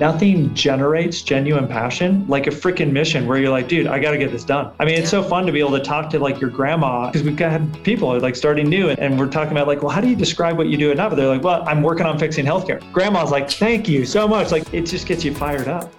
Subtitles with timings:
[0.00, 4.18] nothing generates genuine passion like a freaking mission where you're like, dude, I got to
[4.18, 4.72] get this done.
[4.78, 7.22] I mean, it's so fun to be able to talk to like your grandma because
[7.22, 10.08] we've got people like starting new and, and we're talking about like, well, how do
[10.08, 11.16] you describe what you do at Nava?
[11.16, 12.80] They're like, well, I'm working on fixing healthcare.
[12.92, 14.52] Grandma's like, thank you so much.
[14.52, 15.92] Like, it just gets you fired up.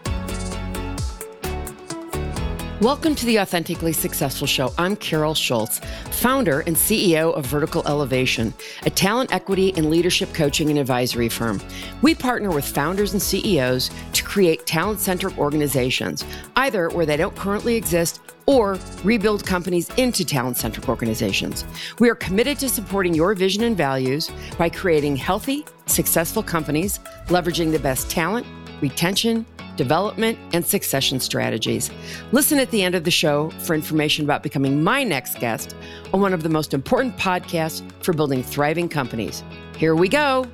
[2.82, 4.72] Welcome to the Authentically Successful Show.
[4.78, 8.54] I'm Carol Schultz, founder and CEO of Vertical Elevation,
[8.84, 11.60] a talent equity and leadership coaching and advisory firm.
[12.02, 16.24] We partner with founders and CEOs to create talent centric organizations,
[16.56, 21.66] either where they don't currently exist or rebuild companies into talent centric organizations.
[22.00, 27.74] We are committed to supporting your vision and values by creating healthy, successful companies, leveraging
[27.74, 28.48] the best talent,
[28.82, 31.90] retention, development, and succession strategies.
[32.32, 35.76] Listen at the end of the show for information about becoming my next guest
[36.14, 39.44] on one of the most important podcasts for building thriving companies.
[39.78, 40.46] Here we go.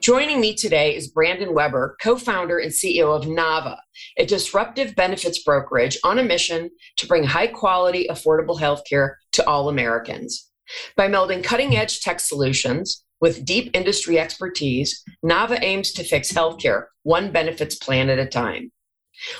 [0.00, 3.76] Joining me today is Brandon Weber, co founder and CEO of Nava,
[4.16, 9.68] a disruptive benefits brokerage on a mission to bring high quality, affordable healthcare to all
[9.68, 10.50] Americans.
[10.96, 16.86] By melding cutting edge tech solutions, with deep industry expertise, Nava aims to fix healthcare
[17.02, 18.72] one benefits plan at a time.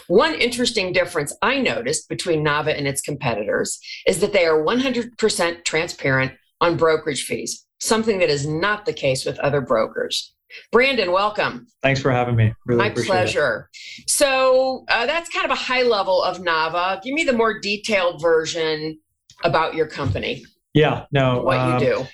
[0.08, 5.64] One interesting difference I noticed between Nava and its competitors is that they are 100%
[5.64, 10.34] transparent on brokerage fees, something that is not the case with other brokers.
[10.72, 11.66] Brandon, welcome.
[11.82, 12.52] Thanks for having me.
[12.66, 13.70] Really My pleasure.
[13.98, 14.10] It.
[14.10, 17.00] So uh, that's kind of a high level of Nava.
[17.02, 18.98] Give me the more detailed version
[19.44, 20.44] about your company.
[20.74, 21.42] Yeah, no.
[21.42, 22.06] What um, you do.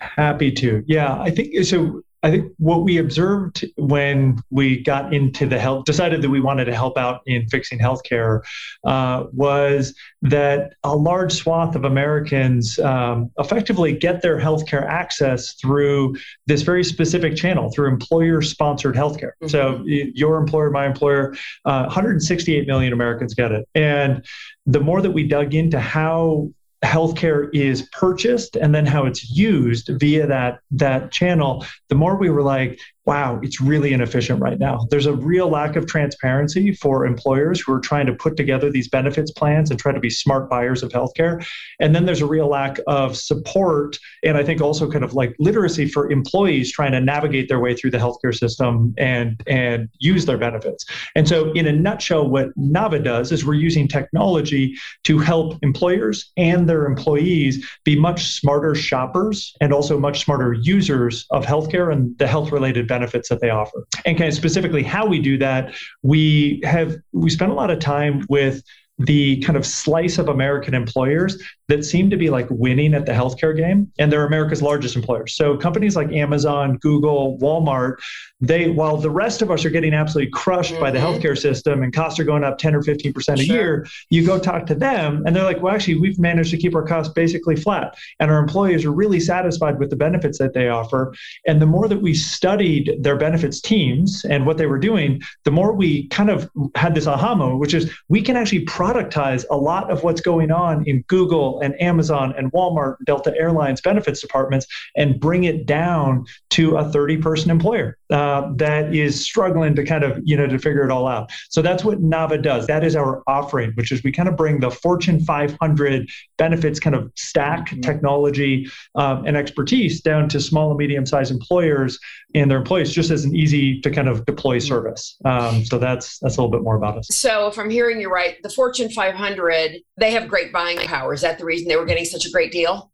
[0.00, 0.82] Happy to.
[0.86, 2.02] Yeah, I think so.
[2.24, 6.64] I think what we observed when we got into the health, decided that we wanted
[6.64, 8.40] to help out in fixing healthcare,
[8.86, 16.16] uh, was that a large swath of Americans um, effectively get their healthcare access through
[16.46, 19.32] this very specific channel, through employer-sponsored healthcare.
[19.42, 19.48] Mm-hmm.
[19.48, 21.34] So your employer, my employer,
[21.66, 24.24] uh, 168 million Americans get it, and
[24.64, 26.48] the more that we dug into how
[26.84, 32.30] healthcare is purchased and then how it's used via that that channel the more we
[32.30, 34.86] were like wow, it's really inefficient right now.
[34.90, 38.88] There's a real lack of transparency for employers who are trying to put together these
[38.88, 41.46] benefits plans and try to be smart buyers of healthcare.
[41.80, 45.34] And then there's a real lack of support and I think also kind of like
[45.38, 50.24] literacy for employees trying to navigate their way through the healthcare system and and use
[50.24, 50.86] their benefits.
[51.14, 56.32] And so in a nutshell what Nava does is we're using technology to help employers
[56.38, 62.16] and their employees be much smarter shoppers and also much smarter users of healthcare and
[62.18, 63.78] the health related benefits that they offer.
[64.06, 67.78] And kind of specifically how we do that, we have we spend a lot of
[67.78, 68.62] time with
[68.98, 73.12] the kind of slice of American employers that seem to be like winning at the
[73.12, 75.34] healthcare game, and they're America's largest employers.
[75.34, 77.96] So companies like Amazon, Google, Walmart,
[78.40, 80.82] they while the rest of us are getting absolutely crushed mm-hmm.
[80.82, 81.18] by the mm-hmm.
[81.18, 83.56] healthcare system and costs are going up 10 or 15 percent a sure.
[83.56, 86.74] year, you go talk to them and they're like, well, actually, we've managed to keep
[86.74, 90.68] our costs basically flat, and our employees are really satisfied with the benefits that they
[90.68, 91.14] offer.
[91.46, 95.50] And the more that we studied their benefits teams and what they were doing, the
[95.50, 99.56] more we kind of had this aha moment, which is we can actually productize a
[99.56, 104.66] lot of what's going on in Google and Amazon and Walmart, Delta Airlines benefits departments,
[104.96, 110.04] and bring it down to a 30 person employer uh, that is struggling to kind
[110.04, 111.30] of, you know, to figure it all out.
[111.48, 112.66] So that's what Nava does.
[112.66, 116.94] That is our offering, which is we kind of bring the Fortune 500 benefits kind
[116.94, 117.80] of stack mm-hmm.
[117.80, 121.98] technology um, and expertise down to small and medium sized employers
[122.34, 124.68] and their employees just as an easy to kind of deploy mm-hmm.
[124.68, 125.16] service.
[125.24, 127.08] Um, so that's that's a little bit more about us.
[127.10, 131.14] So if I'm hearing you right, the Fortune 500 they have great buying power.
[131.14, 132.90] Is that the reason they were getting such a great deal?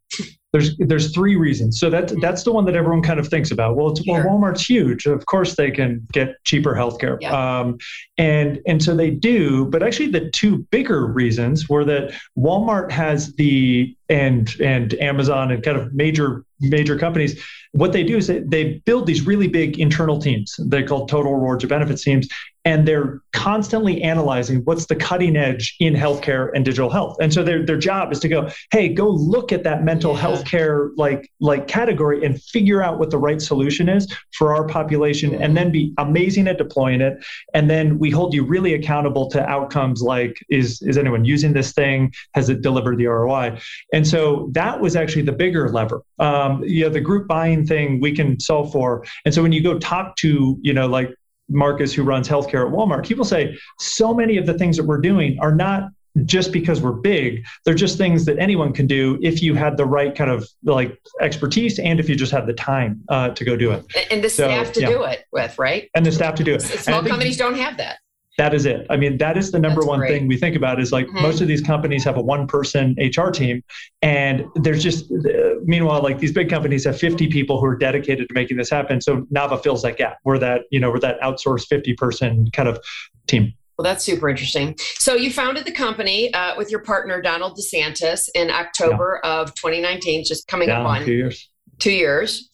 [0.53, 1.79] there's there's three reasons.
[1.79, 3.75] So that that's the one that everyone kind of thinks about.
[3.75, 5.05] Well, it's, well, Walmart's huge.
[5.05, 7.59] Of course, they can get cheaper healthcare, yeah.
[7.59, 7.77] um,
[8.17, 9.65] and and so they do.
[9.65, 15.63] But actually, the two bigger reasons were that Walmart has the and and Amazon and
[15.63, 17.41] kind of major major companies
[17.73, 21.33] what they do is they, they build these really big internal teams they call total
[21.33, 22.27] rewards or benefits teams
[22.65, 27.17] and they're constantly analyzing what's the cutting edge in healthcare and digital health.
[27.19, 30.21] And so their their job is to go, hey, go look at that mental yeah.
[30.21, 34.67] health care like like category and figure out what the right solution is for our
[34.67, 37.23] population and then be amazing at deploying it.
[37.53, 41.73] And then we hold you really accountable to outcomes like is is anyone using this
[41.73, 42.13] thing?
[42.33, 43.59] Has it delivered the ROI?
[43.93, 46.03] And so that was actually the bigger lever.
[46.19, 49.03] Um, you know, the group buying thing we can solve for.
[49.25, 51.15] And so when you go talk to, you know, like
[51.51, 55.01] Marcus, who runs healthcare at Walmart, people say so many of the things that we're
[55.01, 55.89] doing are not
[56.25, 57.45] just because we're big.
[57.63, 60.99] They're just things that anyone can do if you had the right kind of like
[61.21, 63.85] expertise and if you just had the time uh, to go do it.
[64.11, 64.87] And the so, staff to yeah.
[64.89, 65.89] do it with, right?
[65.95, 66.61] And the staff to do it.
[66.61, 67.99] Small companies don't have that
[68.37, 68.87] that is it.
[68.89, 70.11] I mean, that is the number That's one great.
[70.11, 71.21] thing we think about is like mm-hmm.
[71.21, 73.61] most of these companies have a one person HR team.
[74.01, 78.29] And there's just, uh, meanwhile, like these big companies have 50 people who are dedicated
[78.29, 79.01] to making this happen.
[79.01, 80.17] So Nava fills that gap.
[80.23, 82.79] We're that, you know, we're that outsourced 50 person kind of
[83.27, 83.53] team.
[83.77, 84.75] Well, that's super interesting.
[84.99, 89.41] So you founded the company uh, with your partner, Donald DeSantis, in October yeah.
[89.41, 91.49] of 2019, just coming yeah, up on two years.
[91.79, 92.49] Two years.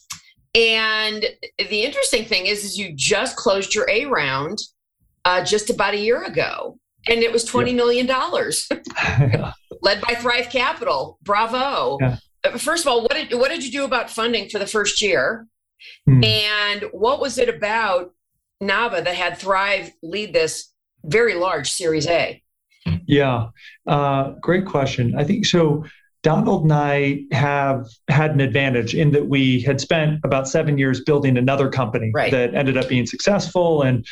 [0.56, 1.25] And
[1.57, 4.59] the interesting thing is, is you just closed your A round
[5.27, 8.68] uh, just about a year ago, and it was twenty million dollars,
[9.81, 11.19] led by Thrive Capital.
[11.21, 11.97] Bravo!
[12.00, 12.18] Yeah.
[12.45, 15.01] Uh, first of all, what did what did you do about funding for the first
[15.01, 15.45] year,
[16.06, 16.24] hmm.
[16.24, 18.13] and what was it about
[18.63, 20.71] Nava that had Thrive lead this
[21.03, 22.41] very large Series A?
[23.06, 23.50] Yeah,
[23.85, 25.13] uh, great question.
[25.18, 25.83] I think so.
[26.24, 31.01] Donald and I have had an advantage in that we had spent about seven years
[31.01, 32.31] building another company right.
[32.31, 34.06] that ended up being successful and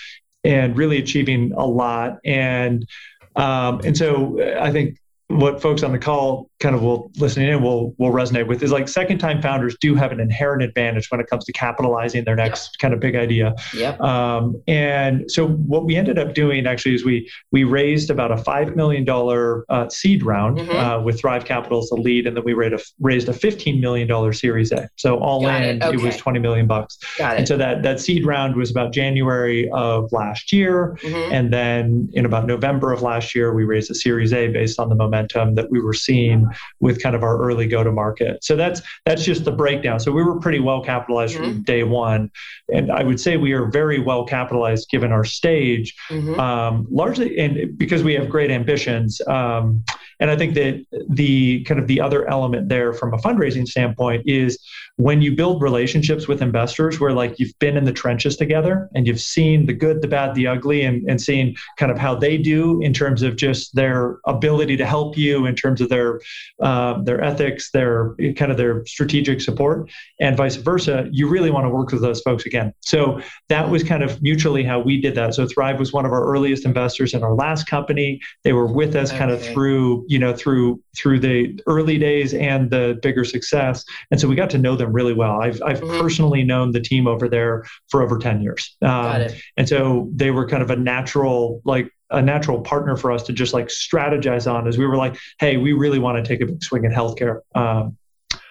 [0.45, 2.19] and really achieving a lot.
[2.23, 2.87] And
[3.35, 4.97] um, and so I think
[5.27, 8.71] what folks on the call kind of will listening in will will resonate with is
[8.71, 12.35] like second time founders do have an inherent advantage when it comes to capitalizing their
[12.35, 12.79] next yep.
[12.79, 13.53] kind of big idea.
[13.73, 13.99] Yep.
[13.99, 18.37] Um, and so what we ended up doing actually is we we raised about a
[18.37, 20.71] five million dollar uh, seed round mm-hmm.
[20.71, 23.81] uh, with Thrive Capital as the lead, and then we raised a raised a fifteen
[23.81, 24.89] million dollar Series A.
[24.95, 25.83] So all Got in, it.
[25.83, 25.97] Okay.
[25.97, 26.01] it.
[26.01, 26.97] was twenty million bucks.
[27.17, 27.39] Got it.
[27.39, 31.33] And so that that seed round was about January of last year, mm-hmm.
[31.33, 34.87] and then in about November of last year, we raised a Series A based on
[34.87, 36.44] the momentum that we were seeing
[36.79, 38.43] with kind of our early go to market.
[38.43, 39.99] So that's that's just the breakdown.
[39.99, 41.43] So we were pretty well capitalized mm-hmm.
[41.43, 42.31] from day one,
[42.73, 46.39] and I would say we are very well capitalized given our stage, mm-hmm.
[46.39, 49.21] um, largely and because we have great ambitions.
[49.27, 49.83] Um,
[50.19, 54.23] and I think that the kind of the other element there from a fundraising standpoint
[54.25, 54.57] is
[54.97, 59.05] when you build relationships with investors where like you've been in the trenches together and
[59.05, 62.37] you've seen the good, the bad, the ugly, and, and seen kind of how they
[62.37, 66.21] do in terms of just their ability to help you in terms of their
[66.61, 69.89] uh, their ethics, their kind of their strategic support,
[70.19, 72.73] and vice versa, you really want to work with those folks again.
[72.81, 75.33] So that was kind of mutually how we did that.
[75.35, 78.19] So Thrive was one of our earliest investors in our last company.
[78.43, 79.19] They were with us okay.
[79.19, 84.19] kind of through you know through through the early days and the bigger success, and
[84.19, 85.41] so we got to know them really well.
[85.41, 85.99] I've, I've mm-hmm.
[85.99, 88.75] personally known the team over there for over 10 years.
[88.81, 89.27] Um,
[89.57, 93.33] and so they were kind of a natural, like, a natural partner for us to
[93.33, 96.45] just like strategize on as we were like, hey, we really want to take a
[96.45, 97.39] big swing at healthcare.
[97.55, 97.97] Um,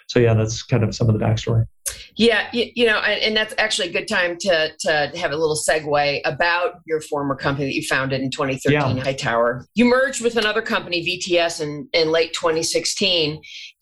[0.07, 1.67] so yeah, that's kind of some of the backstory.
[2.17, 5.37] Yeah, you, you, know, and, and, that's actually a good time to to have a
[5.37, 9.03] little segue about your former company that you founded in 2013, yeah.
[9.03, 9.67] Hightower.
[9.75, 13.41] You merged with another company, VTS, in, in late 2016,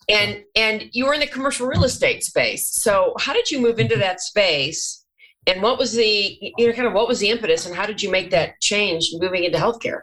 [0.09, 2.67] and and you were in the commercial real estate space.
[2.67, 5.02] So how did you move into that space?
[5.47, 8.01] And what was the you know kind of what was the impetus, and how did
[8.01, 10.01] you make that change moving into healthcare?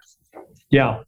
[0.71, 1.03] Yeah.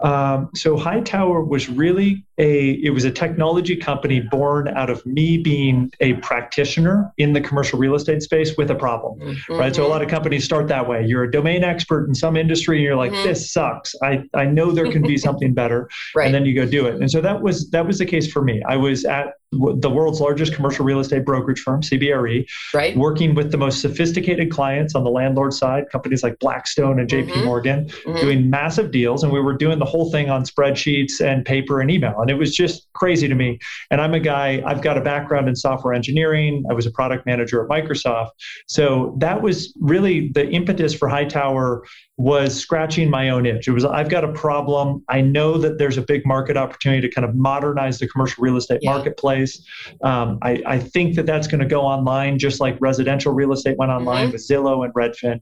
[0.00, 5.38] Um, so Hightower was really a it was a technology company born out of me
[5.38, 9.54] being a practitioner in the commercial real estate space with a problem mm-hmm.
[9.54, 12.36] right so a lot of companies start that way you're a domain expert in some
[12.36, 13.28] industry and you're like mm-hmm.
[13.28, 16.26] this sucks i i know there can be something better right.
[16.26, 18.42] and then you go do it and so that was that was the case for
[18.42, 19.34] me i was at
[19.76, 24.50] the world's largest commercial real estate brokerage firm cbre right working with the most sophisticated
[24.50, 27.44] clients on the landlord side companies like blackstone and jp mm-hmm.
[27.44, 28.20] morgan mm-hmm.
[28.20, 31.90] doing massive deals and we were doing the whole thing on spreadsheets and paper and
[31.90, 33.58] email and it was just crazy to me.
[33.90, 36.64] And I'm a guy, I've got a background in software engineering.
[36.70, 38.30] I was a product manager at Microsoft.
[38.66, 41.84] So that was really the impetus for Hightower
[42.16, 43.66] was scratching my own itch.
[43.66, 45.04] It was I've got a problem.
[45.08, 48.56] I know that there's a big market opportunity to kind of modernize the commercial real
[48.56, 48.92] estate yeah.
[48.92, 49.60] marketplace.
[50.02, 53.76] Um, I, I, think that that's going to go online just like residential real estate
[53.78, 54.32] went online mm-hmm.
[54.32, 55.40] with Zillow and Redfin,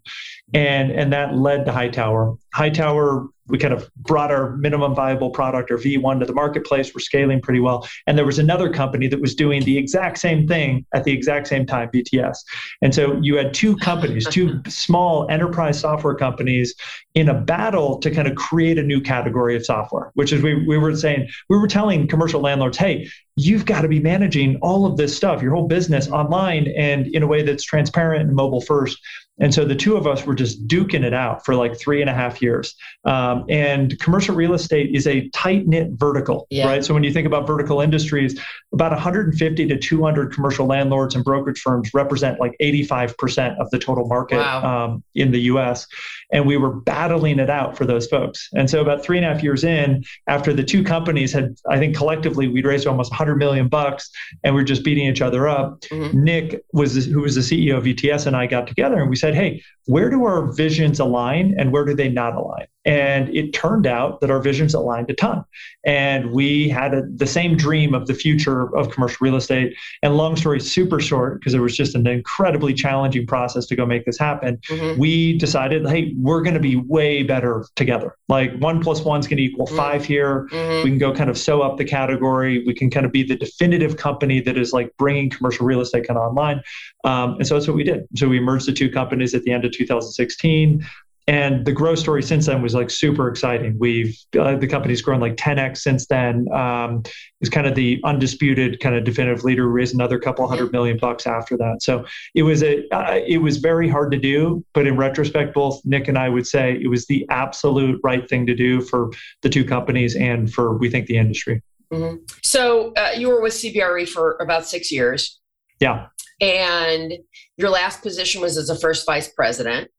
[0.55, 2.37] and and that led to Hightower.
[2.55, 6.95] Hightower we kind of brought our minimum viable product or V1 to the marketplace.
[6.95, 7.87] We're scaling pretty well.
[8.07, 11.49] And there was another company that was doing the exact same thing at the exact
[11.49, 12.39] same time, VTS.
[12.83, 16.75] And so you had two companies, two small enterprise software companies
[17.15, 20.65] in a battle to kind of create a new category of software, which is we,
[20.67, 24.87] we were saying, we were telling commercial landlords, hey, you've got to be managing all
[24.87, 28.61] of this stuff, your whole business online and in a way that's transparent and mobile
[28.61, 28.99] first.
[29.41, 32.11] And so the two of us were just duking it out for like three and
[32.11, 32.75] a half years.
[33.05, 36.67] Um, and commercial real estate is a tight knit vertical, yeah.
[36.67, 36.85] right?
[36.85, 38.39] So when you think about vertical industries,
[38.73, 44.07] about 150 to 200 commercial landlords and brokerage firms represent like 85% of the total
[44.07, 44.85] market wow.
[44.85, 45.87] um, in the US.
[46.33, 48.49] And we were battling it out for those folks.
[48.55, 51.79] And so about three and a half years in, after the two companies had, I
[51.79, 54.11] think collectively we'd raised almost 100 million bucks
[54.43, 55.81] and we are just beating each other up.
[55.83, 56.25] Mm-hmm.
[56.25, 59.35] Nick was, who was the CEO of VTS and I got together and we said,
[59.35, 62.67] hey, where do our visions align and where do they not align?
[62.85, 65.45] And it turned out that our visions aligned a ton.
[65.85, 69.77] And we had a, the same dream of the future of commercial real estate.
[70.03, 73.87] And long story super short, because it was just an incredibly challenging process to go
[73.87, 74.99] make this happen, mm-hmm.
[74.99, 78.17] we decided, hey, we're going to be way better together.
[78.29, 79.77] Like one plus one is going to equal mm-hmm.
[79.77, 80.49] five here.
[80.51, 80.85] Mm-hmm.
[80.85, 82.65] We can go kind of sew up the category.
[82.67, 86.07] We can kind of be the definitive company that is like bringing commercial real estate
[86.07, 86.63] kind of online.
[87.05, 88.07] Um, and so that's what we did.
[88.17, 90.85] So we merged the two companies at the end of 2016
[91.29, 93.77] and the growth story since then was like super exciting.
[93.79, 96.53] We've uh, the company's grown like 10x since then.
[96.53, 97.05] Um,
[97.41, 99.69] it's kind of the undisputed kind of definitive leader.
[99.69, 101.83] Raised another couple hundred million bucks after that.
[101.83, 105.81] So it was a uh, it was very hard to do, but in retrospect, both
[105.85, 109.11] Nick and I would say it was the absolute right thing to do for
[109.43, 111.63] the two companies and for we think the industry.
[111.93, 112.17] Mm-hmm.
[112.43, 115.39] So uh, you were with CBRE for about six years.
[115.79, 116.07] Yeah.
[116.41, 117.13] And
[117.57, 119.91] your last position was as a first vice president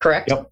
[0.00, 0.30] correct?
[0.30, 0.50] Yep.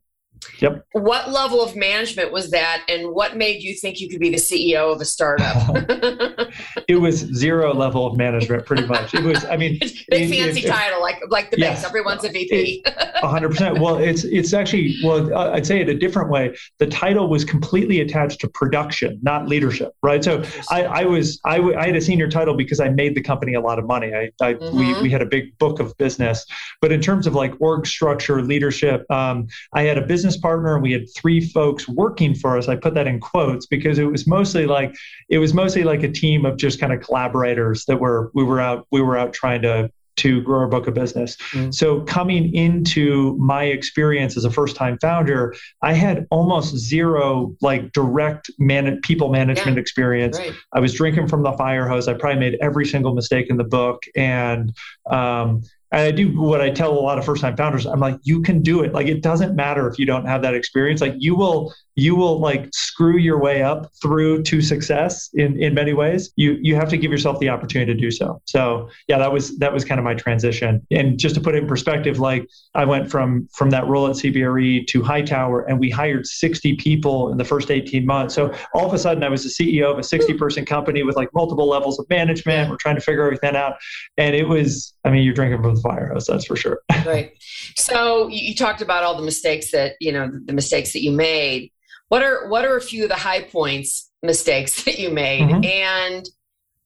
[0.61, 0.85] Yep.
[0.93, 4.37] What level of management was that, and what made you think you could be the
[4.37, 5.57] CEO of a startup?
[6.89, 9.15] it was zero level of management, pretty much.
[9.15, 11.89] It was, I mean, it's a big fancy it, title, like like the yes, banks.
[11.89, 12.85] Everyone's a VP.
[13.17, 13.79] hundred percent.
[13.79, 16.57] Well, it's it's actually well, I'd say it a different way.
[16.79, 20.23] The title was completely attached to production, not leadership, right?
[20.23, 23.23] So I, I was I, w- I had a senior title because I made the
[23.23, 24.15] company a lot of money.
[24.15, 24.77] I, I mm-hmm.
[24.77, 26.47] we we had a big book of business,
[26.81, 30.83] but in terms of like org structure, leadership, um, I had a business partner and
[30.83, 32.69] we had three folks working for us.
[32.69, 34.97] I put that in quotes because it was mostly like
[35.29, 38.61] it was mostly like a team of just kind of collaborators that were we were
[38.61, 41.37] out we were out trying to to grow our book of business.
[41.53, 41.75] Mm.
[41.75, 47.93] So coming into my experience as a first time founder, I had almost zero like
[47.93, 49.81] direct man- people management yeah.
[49.81, 50.39] experience.
[50.39, 50.55] Right.
[50.73, 52.09] I was drinking from the fire hose.
[52.09, 54.05] I probably made every single mistake in the book.
[54.17, 54.75] And
[55.11, 55.63] um,
[55.93, 57.87] and I do what I tell a lot of first time founders.
[57.87, 58.93] I'm like, you can do it.
[58.93, 61.01] Like, it doesn't matter if you don't have that experience.
[61.01, 65.75] Like, you will, you will like screw your way up through to success in, in
[65.75, 66.33] many ways.
[66.37, 68.43] You, you have to give yourself the opportunity to do so.
[68.45, 70.87] So yeah, that was, that was kind of my transition.
[70.91, 74.17] And just to put it in perspective, like I went from, from that role at
[74.17, 78.35] CBRE to Hightower and we hired 60 people in the first 18 months.
[78.35, 81.17] So all of a sudden I was the CEO of a 60 person company with
[81.17, 82.69] like multiple levels of management.
[82.69, 83.77] We're trying to figure everything out.
[84.19, 86.81] And it was, I mean, you're drinking from the fire hose, that's for sure.
[87.07, 87.33] right.
[87.77, 91.73] So you talked about all the mistakes that, you know, the mistakes that you made.
[92.09, 95.49] What are what are a few of the high points mistakes that you made?
[95.49, 95.65] Mm-hmm.
[95.65, 96.29] And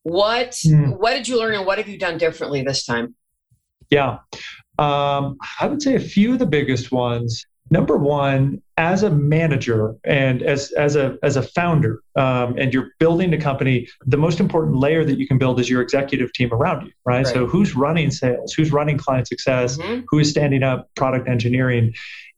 [0.02, 0.98] what mm.
[0.98, 3.14] what did you learn and what have you done differently this time?
[3.90, 4.18] Yeah.
[4.78, 9.94] Um, I would say a few of the biggest ones number one as a manager
[10.04, 14.40] and as as a as a founder um, and you're building a company the most
[14.40, 17.26] important layer that you can build is your executive team around you right, right.
[17.26, 18.52] so who's running sales?
[18.52, 19.78] Who's running client success?
[19.78, 20.04] Mm-hmm.
[20.08, 21.94] who is standing up product engineering?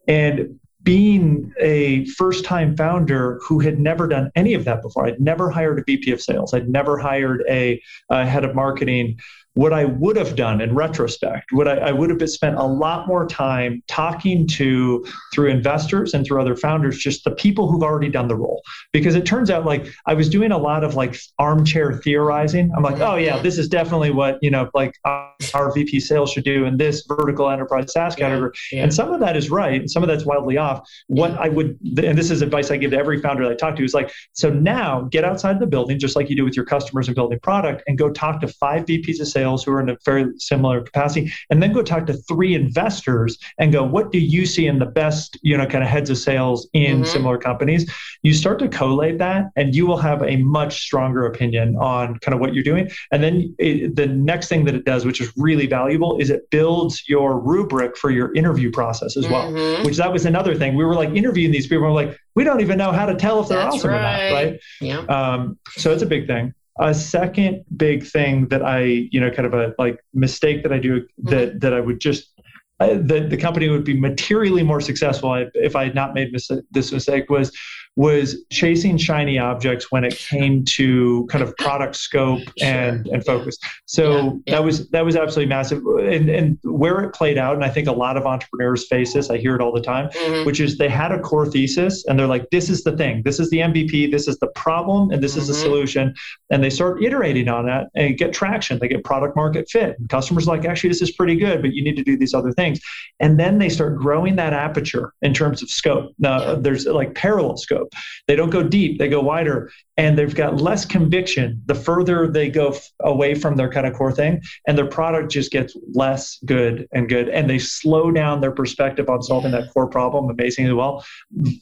[0.06, 5.20] And being a first time founder who had never done any of that before i'd
[5.20, 6.52] never hired a vp of sales.
[6.52, 9.20] I'd never hired a, a head of marketing
[9.54, 13.06] what I would have done in retrospect, what I, I, would have spent a lot
[13.06, 18.09] more time talking to through investors and through other founders, just the people who've already
[18.09, 18.62] done the role.
[18.92, 22.73] Because it turns out like I was doing a lot of like armchair theorizing.
[22.75, 26.44] I'm like, oh yeah, this is definitely what, you know, like our VP sales should
[26.44, 28.52] do in this vertical enterprise SaaS category.
[28.71, 28.85] Yeah, yeah.
[28.85, 29.80] And some of that is right.
[29.80, 30.88] And some of that's wildly off.
[31.09, 33.76] What I would, and this is advice I give to every founder that I talk
[33.76, 36.64] to is like, so now get outside the building, just like you do with your
[36.64, 39.80] customers and building product and go talk to five VPs of sales sales who are
[39.80, 44.12] in a very similar capacity, and then go talk to three investors and go, what
[44.12, 47.04] do you see in the best, you know, kind of heads of sales in mm-hmm.
[47.04, 47.82] similar companies?
[48.22, 52.34] You start to collate that, and you will have a much stronger opinion on kind
[52.34, 52.90] of what you're doing.
[53.11, 56.49] And then it, the next thing that it does, which is really valuable, is it
[56.50, 59.50] builds your rubric for your interview process as well.
[59.50, 59.84] Mm-hmm.
[59.84, 60.76] Which that was another thing.
[60.76, 63.14] We were like interviewing these people, and we're like, we don't even know how to
[63.14, 63.99] tell if they're That's awesome right.
[63.99, 64.61] or not, right?
[64.80, 65.00] Yeah.
[65.16, 66.54] Um, so it's a big thing.
[66.80, 70.78] A second big thing that I, you know, kind of a like mistake that I
[70.78, 71.58] do that mm-hmm.
[71.58, 72.32] that I would just
[72.80, 76.50] uh, that the company would be materially more successful if I had not made mis-
[76.70, 77.52] this mistake was
[77.96, 83.58] was chasing shiny objects when it came to kind of product scope and and focus.
[83.84, 84.54] So yeah, yeah.
[84.54, 85.82] that was that was absolutely massive.
[85.84, 89.28] And and where it played out, and I think a lot of entrepreneurs face this.
[89.30, 90.46] I hear it all the time, mm-hmm.
[90.46, 93.38] which is they had a core thesis and they're like, this is the thing, this
[93.38, 95.40] is the MVP, this is the problem, and this mm-hmm.
[95.42, 95.62] is the mm-hmm.
[95.62, 96.14] solution.
[96.50, 98.78] And they start iterating on that and get traction.
[98.78, 99.99] They get product market fit.
[99.99, 102.52] And customers like, actually, this is pretty good, but you need to do these other
[102.52, 102.80] things.
[103.20, 106.12] And then they start growing that aperture in terms of scope.
[106.18, 107.81] Now, there's like parallel scope.
[108.26, 112.48] They don't go deep, they go wider, and they've got less conviction the further they
[112.48, 114.40] go f- away from their kind of core thing.
[114.66, 117.28] And their product just gets less good and good.
[117.28, 121.04] And they slow down their perspective on solving that core problem amazingly well.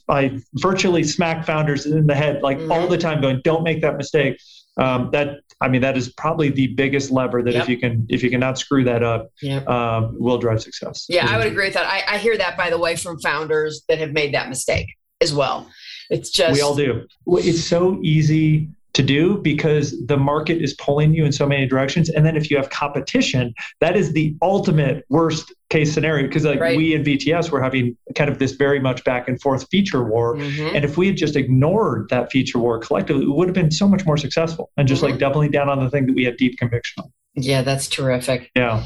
[0.07, 2.71] I virtually smack founders in the head like mm-hmm.
[2.71, 4.37] all the time, going, don't make that mistake.
[4.77, 7.63] Um, that I mean, that is probably the biggest lever that yep.
[7.63, 9.67] if you can if you cannot screw that up, yep.
[9.67, 11.05] um, will drive success.
[11.09, 11.85] Yeah, I would agree with that.
[11.85, 14.87] I, I hear that by the way from founders that have made that mistake
[15.21, 15.69] as well.
[16.11, 17.07] It's just we all do.
[17.27, 22.09] It's so easy to do because the market is pulling you in so many directions.
[22.09, 26.59] And then if you have competition, that is the ultimate worst case scenario because like
[26.59, 26.75] right.
[26.75, 30.35] we in VTS were having kind of this very much back and forth feature war.
[30.35, 30.75] Mm-hmm.
[30.75, 33.87] And if we had just ignored that feature war collectively, we would have been so
[33.87, 35.11] much more successful and just mm-hmm.
[35.11, 37.11] like doubling down on the thing that we had deep conviction on.
[37.35, 38.51] Yeah, that's terrific.
[38.57, 38.85] Yeah.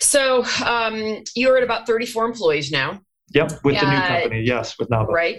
[0.00, 3.00] So um, you're at about 34 employees now.
[3.32, 4.42] Yep, with uh, the new company.
[4.42, 5.06] Yes, with Nava.
[5.06, 5.38] Right.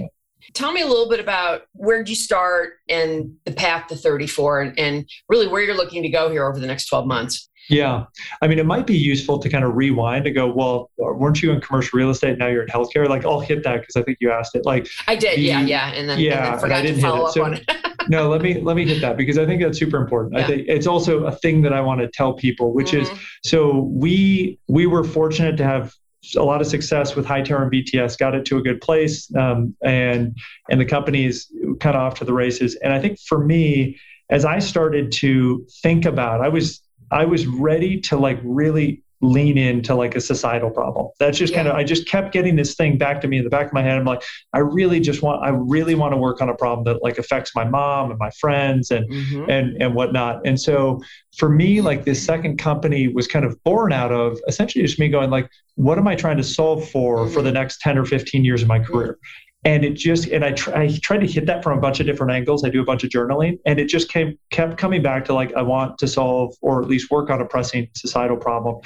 [0.53, 4.61] Tell me a little bit about where did you start and the path to 34
[4.61, 7.49] and, and really where you're looking to go here over the next 12 months.
[7.69, 8.05] Yeah.
[8.41, 11.51] I mean, it might be useful to kind of rewind and go, well, weren't you
[11.51, 12.37] in commercial real estate?
[12.37, 13.07] Now you're in healthcare.
[13.07, 14.65] Like, I'll hit that because I think you asked it.
[14.65, 15.37] Like, I did.
[15.37, 15.61] The, yeah.
[15.61, 15.91] Yeah.
[15.93, 17.27] And then, yeah, and then forgot and I didn't to follow hit it.
[17.27, 18.07] up so, on it.
[18.09, 20.33] no, let me, let me hit that because I think that's super important.
[20.33, 20.43] Yeah.
[20.43, 23.13] I think it's also a thing that I want to tell people, which mm-hmm.
[23.13, 25.93] is, so we, we were fortunate to have
[26.35, 29.75] a lot of success with Hightower and VTS, got it to a good place, um,
[29.83, 30.37] and
[30.69, 32.75] and the company's kind of off to the races.
[32.83, 33.99] And I think for me,
[34.29, 39.57] as I started to think about, I was I was ready to like really lean
[39.57, 41.07] into like a societal problem.
[41.19, 41.59] That's just yeah.
[41.59, 43.73] kind of I just kept getting this thing back to me in the back of
[43.73, 43.97] my head.
[43.97, 44.23] I'm like,
[44.53, 47.55] I really just want I really want to work on a problem that like affects
[47.55, 49.49] my mom and my friends and mm-hmm.
[49.49, 50.45] and and whatnot.
[50.45, 51.01] And so
[51.37, 55.07] for me, like this second company was kind of born out of essentially just me
[55.09, 57.33] going like, what am I trying to solve for mm-hmm.
[57.33, 59.17] for the next 10 or 15 years of my career?
[59.63, 62.05] And it just and I, try, I tried to hit that from a bunch of
[62.05, 65.25] different angles i do a bunch of journaling and it just came kept coming back
[65.25, 68.79] to like i want to solve or at least work on a pressing societal problem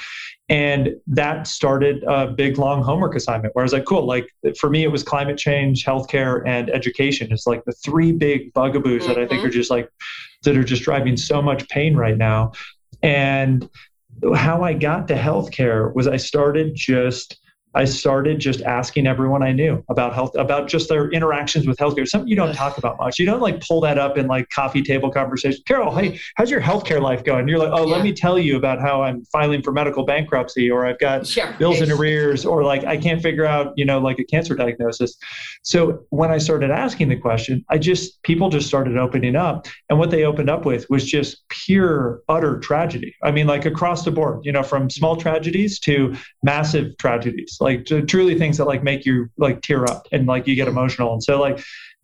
[0.49, 4.27] and that started a big long homework assignment where i was like cool like
[4.57, 9.03] for me it was climate change healthcare and education it's like the three big bugaboos
[9.03, 9.13] mm-hmm.
[9.13, 9.47] that i think mm-hmm.
[9.47, 9.89] are just like
[10.43, 12.51] that are just driving so much pain right now
[13.01, 13.69] and
[14.35, 17.37] how i got to healthcare was i started just
[17.75, 22.07] I started just asking everyone I knew about health, about just their interactions with healthcare.
[22.07, 23.19] Something you don't talk about much.
[23.19, 25.61] You don't like pull that up in like coffee table conversation.
[25.67, 27.49] Carol, hey, how's your healthcare life going?
[27.49, 27.95] You're like, oh, yeah.
[27.95, 31.27] let me tell you about how I'm filing for medical bankruptcy, or I've got
[31.59, 35.17] bills in arrears, or like I can't figure out, you know, like a cancer diagnosis.
[35.63, 39.99] So when I started asking the question, I just people just started opening up, and
[39.99, 43.13] what they opened up with was just pure, utter tragedy.
[43.21, 47.85] I mean, like across the board, you know, from small tragedies to massive tragedies like
[48.07, 51.11] truly things that like make you like tear up and like you get emotional.
[51.13, 51.59] And so like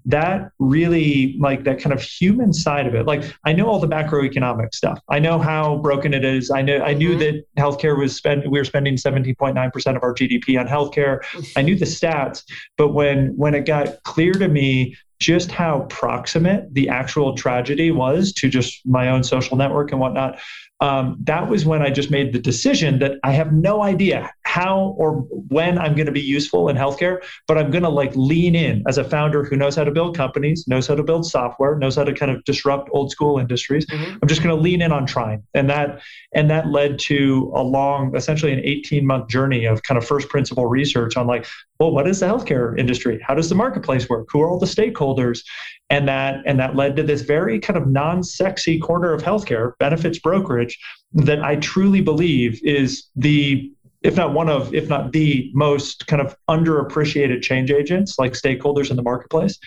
[0.06, 3.88] that really like that kind of human side of it like i know all the
[3.88, 5.00] macroeconomic stuff.
[5.10, 6.50] I know how broken it is.
[6.50, 7.20] I know i knew mm-hmm.
[7.20, 11.20] that healthcare was spent we were spending 17.9% of our gdp on healthcare.
[11.56, 12.44] I knew the stats
[12.78, 18.34] but when when it got clear to me just how proximate the actual tragedy was
[18.34, 20.40] to just my own social network and whatnot
[20.82, 24.96] um, that was when I just made the decision that I have no idea how
[24.98, 28.56] or when I'm going to be useful in healthcare, but I'm going to like lean
[28.56, 31.78] in as a founder who knows how to build companies, knows how to build software,
[31.78, 33.86] knows how to kind of disrupt old school industries.
[33.86, 34.18] Mm-hmm.
[34.22, 36.02] I'm just going to lean in on trying, and that
[36.34, 40.30] and that led to a long, essentially an 18 month journey of kind of first
[40.30, 41.46] principle research on like,
[41.80, 43.20] well, what is the healthcare industry?
[43.26, 44.28] How does the marketplace work?
[44.32, 45.44] Who are all the stakeholders?
[45.92, 50.18] And that and that led to this very kind of non-sexy corner of healthcare benefits
[50.18, 50.80] brokerage
[51.14, 56.22] that i truly believe is the if not one of if not the most kind
[56.22, 59.58] of underappreciated change agents like stakeholders in the marketplace.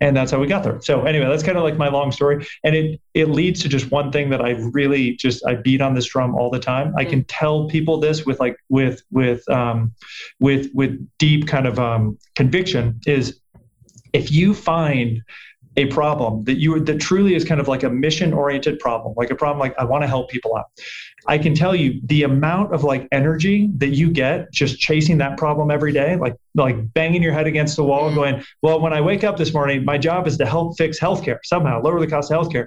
[0.00, 0.80] And that's how we got there.
[0.80, 2.46] So anyway that's kind of like my long story.
[2.64, 5.94] And it it leads to just one thing that i really just i beat on
[5.94, 6.88] this drum all the time.
[6.88, 6.98] Mm-hmm.
[6.98, 9.92] i can tell people this with like with with um
[10.40, 13.38] with with deep kind of um conviction is
[14.12, 15.22] if you find
[15.76, 19.30] a problem that you that truly is kind of like a mission oriented problem, like
[19.30, 20.66] a problem like I want to help people out.
[21.26, 25.38] I can tell you the amount of like energy that you get just chasing that
[25.38, 28.16] problem every day, like like banging your head against the wall, mm-hmm.
[28.16, 31.38] going, well, when I wake up this morning, my job is to help fix healthcare
[31.44, 32.66] somehow, lower the cost of healthcare.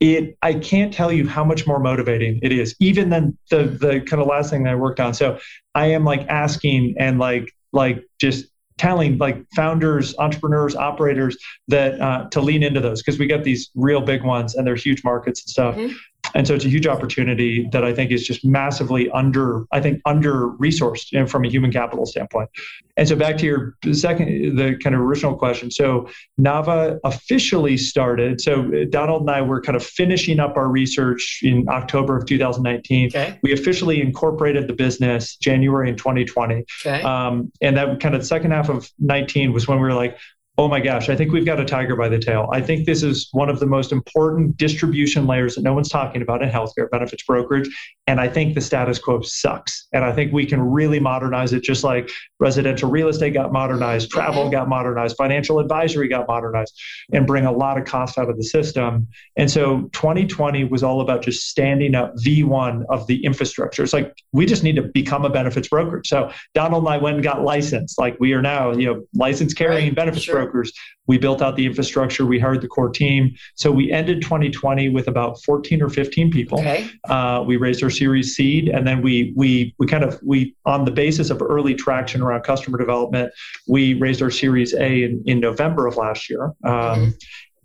[0.00, 4.00] It I can't tell you how much more motivating it is, even than the the
[4.00, 5.14] kind of last thing that I worked on.
[5.14, 5.38] So
[5.74, 8.46] I am like asking and like like just
[8.80, 11.36] telling like founders, entrepreneurs, operators
[11.68, 14.74] that uh, to lean into those because we get these real big ones and they're
[14.74, 15.74] huge markets and stuff.
[15.76, 15.94] Mm-hmm.
[16.34, 20.00] And so it's a huge opportunity that I think is just massively under, I think,
[20.04, 22.50] under resourced you know, from a human capital standpoint.
[22.96, 25.70] And so back to your second, the kind of original question.
[25.70, 28.40] So Nava officially started.
[28.40, 33.08] So Donald and I were kind of finishing up our research in October of 2019.
[33.08, 33.38] Okay.
[33.42, 36.64] We officially incorporated the business January in 2020.
[36.84, 37.02] Okay.
[37.02, 40.18] Um, and that kind of second half of 19 was when we were like,
[40.60, 42.46] oh my gosh, I think we've got a tiger by the tail.
[42.52, 46.20] I think this is one of the most important distribution layers that no one's talking
[46.20, 47.66] about in healthcare benefits brokerage.
[48.06, 49.88] And I think the status quo sucks.
[49.94, 54.10] And I think we can really modernize it just like residential real estate got modernized,
[54.10, 54.52] travel mm-hmm.
[54.52, 56.78] got modernized, financial advisory got modernized,
[57.10, 59.08] and bring a lot of cost out of the system.
[59.38, 63.82] And so 2020 was all about just standing up V1 of the infrastructure.
[63.82, 66.08] It's like we just need to become a benefits brokerage.
[66.08, 67.98] So Donald and I went and got licensed.
[67.98, 69.94] Like we are now, you know, license carrying right.
[69.94, 70.49] benefits sure.
[70.50, 70.72] Brokers.
[71.06, 72.26] We built out the infrastructure.
[72.26, 73.34] We hired the core team.
[73.54, 76.60] So we ended 2020 with about 14 or 15 people.
[76.60, 76.88] Okay.
[77.08, 80.84] Uh, we raised our Series Seed, and then we we we kind of we on
[80.84, 83.32] the basis of early traction around customer development,
[83.66, 86.44] we raised our Series A in, in November of last year.
[86.64, 87.08] Um, mm-hmm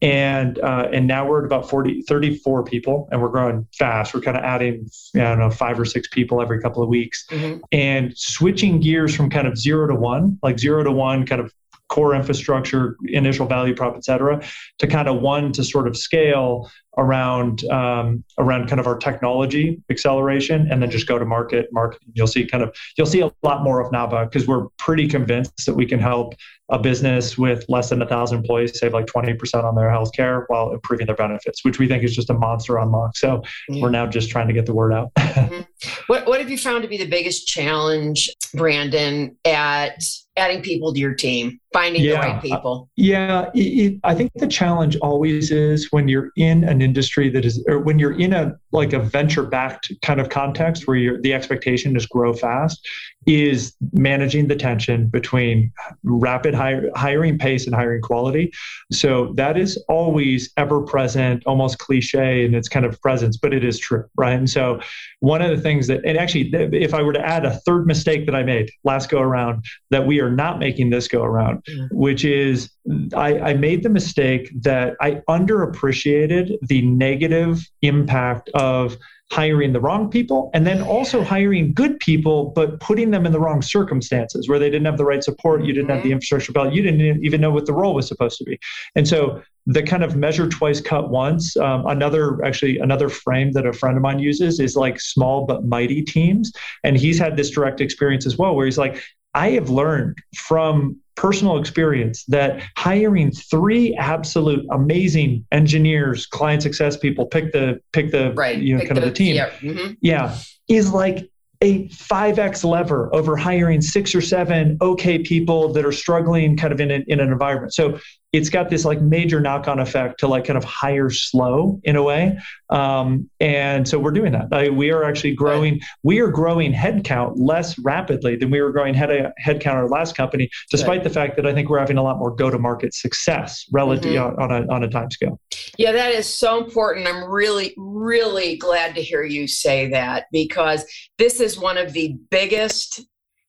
[0.02, 4.22] and uh, and now we're at about 40 34 people and we're growing fast we're
[4.22, 7.60] kind of adding i don't know five or six people every couple of weeks mm-hmm.
[7.72, 11.54] and switching gears from kind of zero to one like zero to one kind of
[11.88, 14.42] core infrastructure, initial value prop, et cetera,
[14.80, 19.82] to kind of one to sort of scale around um, around kind of our technology
[19.90, 21.68] acceleration, and then just go to market.
[21.72, 22.00] Market.
[22.14, 25.66] You'll see kind of you'll see a lot more of Nava because we're pretty convinced
[25.66, 26.36] that we can help
[26.70, 30.72] a business with less than a thousand employees save like 20% on their healthcare while
[30.72, 33.16] improving their benefits, which we think is just a monster unlock.
[33.16, 33.84] So yeah.
[33.84, 35.14] we're now just trying to get the word out.
[35.18, 35.62] mm-hmm.
[36.08, 40.04] What what have you found to be the biggest challenge, Brandon, at
[40.38, 42.90] adding people to your team, finding yeah, the right people?
[42.96, 47.44] yeah, it, it, I think the challenge always is when you're in an industry that
[47.44, 51.34] is, or when you're in a like a venture-backed kind of context where you're, the
[51.34, 52.88] expectation is grow fast,
[53.26, 55.72] is managing the tension between
[56.04, 58.52] rapid hire, hiring pace and hiring quality.
[58.92, 63.64] So that is always ever present, almost cliche in its kind of presence, but it
[63.64, 64.38] is true, right?
[64.38, 64.80] And so
[65.22, 68.28] one of the things that, and actually, if I were to add a third mistake
[68.28, 71.88] that I made last go around that we are not making this go around, mm.
[71.92, 72.70] which is
[73.16, 78.98] I, I made the mistake that I underappreciated the negative impact of
[79.32, 83.40] hiring the wrong people and then also hiring good people but putting them in the
[83.40, 86.14] wrong circumstances where they didn't have the right support you didn't have the mm-hmm.
[86.14, 88.60] infrastructure built you didn't even know what the role was supposed to be
[88.96, 93.66] and so the kind of measure twice cut once um, another actually another frame that
[93.66, 97.50] a friend of mine uses is like small but mighty teams and he's had this
[97.50, 99.02] direct experience as well where he's like
[99.34, 107.26] I have learned from personal experience that hiring three absolute amazing engineers, client success people,
[107.26, 108.58] pick the pick the right.
[108.58, 109.50] you know pick kind the, of the team, yeah.
[109.62, 109.94] Mm-hmm.
[110.02, 111.30] yeah, is like
[111.62, 116.82] a 5x lever over hiring six or seven okay people that are struggling kind of
[116.82, 117.74] in, a, in an environment.
[117.74, 118.00] So
[118.36, 122.04] it's got this like major knock-on effect to like kind of hire slow in a
[122.04, 122.38] way.
[122.70, 124.48] Um, and so we're doing that.
[124.52, 128.94] I, we are actually growing we are growing headcount less rapidly than we were growing
[128.94, 131.04] head headcount our last company despite right.
[131.04, 134.42] the fact that i think we're having a lot more go-to-market success relative mm-hmm.
[134.42, 135.40] on, a, on a time scale
[135.78, 137.08] yeah that is so important.
[137.08, 140.86] I'm really really glad to hear you say that because
[141.18, 143.02] this is one of the biggest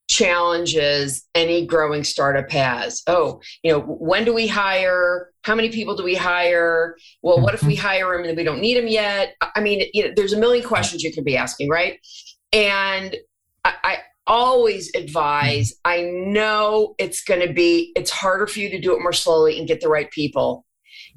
[0.08, 3.02] challenges any growing startup has.
[3.06, 5.30] Oh, you know, when do we hire?
[5.42, 6.96] How many people do we hire?
[7.22, 7.86] Well, what if we mm-hmm.
[7.86, 9.34] hire them and we don't need them yet?
[9.40, 11.98] I mean, you know, there's a million questions you could be asking, right?
[12.52, 13.16] And
[13.64, 18.80] I, I always advise, I know it's going to be, it's harder for you to
[18.80, 20.64] do it more slowly and get the right people.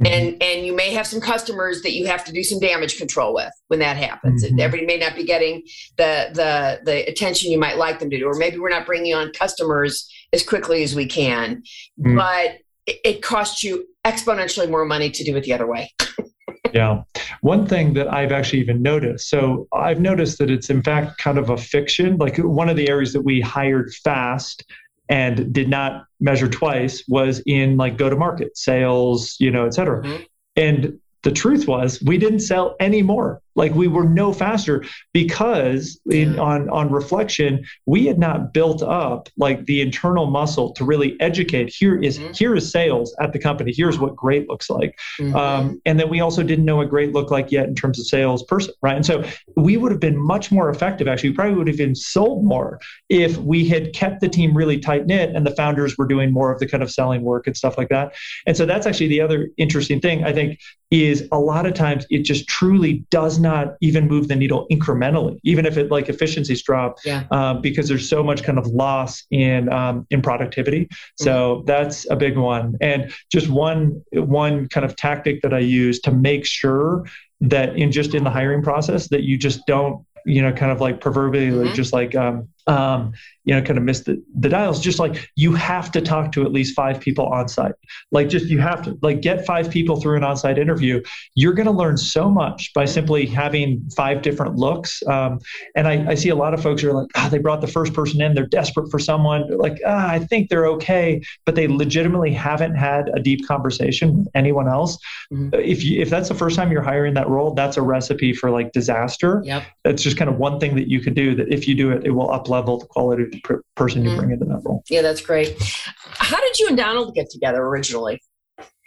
[0.01, 0.13] Mm-hmm.
[0.13, 3.33] and and you may have some customers that you have to do some damage control
[3.33, 4.59] with when that happens mm-hmm.
[4.59, 5.61] everybody may not be getting
[5.97, 9.13] the the the attention you might like them to do or maybe we're not bringing
[9.13, 11.61] on customers as quickly as we can
[11.99, 12.15] mm-hmm.
[12.15, 15.91] but it, it costs you exponentially more money to do it the other way
[16.73, 17.03] yeah.
[17.41, 19.29] One thing that I've actually even noticed.
[19.29, 22.17] So I've noticed that it's in fact kind of a fiction.
[22.17, 24.63] Like one of the areas that we hired fast
[25.09, 29.73] and did not measure twice was in like go to market sales you know et
[29.73, 30.23] cetera mm-hmm.
[30.55, 34.83] and the truth was we didn't sell any more like we were no faster
[35.13, 40.83] because in, on on reflection we had not built up like the internal muscle to
[40.83, 42.31] really educate here is, mm-hmm.
[42.33, 43.73] here is sales at the company.
[43.75, 44.97] Here's what great looks like.
[45.19, 45.35] Mm-hmm.
[45.35, 48.07] um, and then we also didn't know what great looked like yet in terms of
[48.07, 48.95] sales person right?
[48.95, 49.23] And so
[49.55, 51.31] we would have been much more effective actually.
[51.31, 55.05] We probably would have been sold more if we had kept the team really tight
[55.05, 57.77] knit and the founders were doing more of the kind of selling work and stuff
[57.77, 58.13] like that.
[58.45, 60.59] And so that's actually the other interesting thing i think
[60.91, 65.39] is a lot of times it just truly does not even move the needle incrementally,
[65.43, 67.23] even if it like efficiencies drop, yeah.
[67.31, 70.85] um, because there's so much kind of loss in um, in productivity.
[70.85, 71.23] Mm-hmm.
[71.23, 72.75] So that's a big one.
[72.81, 77.05] And just one one kind of tactic that I use to make sure
[77.41, 80.81] that in just in the hiring process that you just don't you know kind of
[80.81, 81.75] like proverbially mm-hmm.
[81.75, 83.13] just like um, um,
[83.49, 84.79] you know, kind of miss the, the dials.
[84.79, 87.73] Just like you have to talk to at least five people on site.
[88.11, 91.01] Like just you have to like get five people through an on-site interview.
[91.33, 95.01] You're going to learn so much by simply having five different looks.
[95.07, 95.39] Um,
[95.75, 97.91] and I, I, see a lot of folks are like, ah, they brought the first
[97.95, 98.35] person in.
[98.35, 99.47] They're desperate for someone.
[99.47, 104.19] They're like, ah, I think they're okay, but they legitimately haven't had a deep conversation
[104.19, 104.95] with anyone else.
[105.33, 105.55] Mm-hmm.
[105.55, 108.51] If you, if that's the first time you're hiring that role, that's a recipe for
[108.51, 109.41] like disaster.
[109.43, 109.63] Yep.
[109.83, 111.33] That's just kind of one thing that you can do.
[111.33, 114.09] That if you do it, it will up level level the quality the person you
[114.09, 114.19] mm-hmm.
[114.19, 114.83] bring into that role.
[114.89, 115.55] Yeah, that's great.
[116.03, 118.21] How did you and Donald get together originally?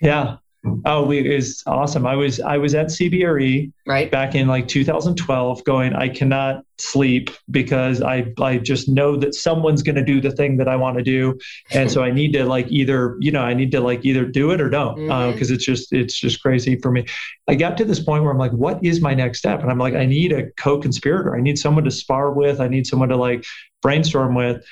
[0.01, 0.37] Yeah.
[0.85, 2.07] Oh, we, it was awesome.
[2.07, 5.93] I was I was at CBRE right back in like 2012, going.
[5.93, 10.57] I cannot sleep because I I just know that someone's going to do the thing
[10.59, 11.37] that I want to do,
[11.73, 14.53] and so I need to like either you know I need to like either do
[14.53, 15.53] it or don't because uh, mm-hmm.
[15.53, 17.07] uh, it's just it's just crazy for me.
[17.49, 19.63] I got to this point where I'm like, what is my next step?
[19.63, 21.37] And I'm like, I need a co-conspirator.
[21.37, 22.61] I need someone to spar with.
[22.61, 23.45] I need someone to like
[23.83, 24.65] brainstorm with.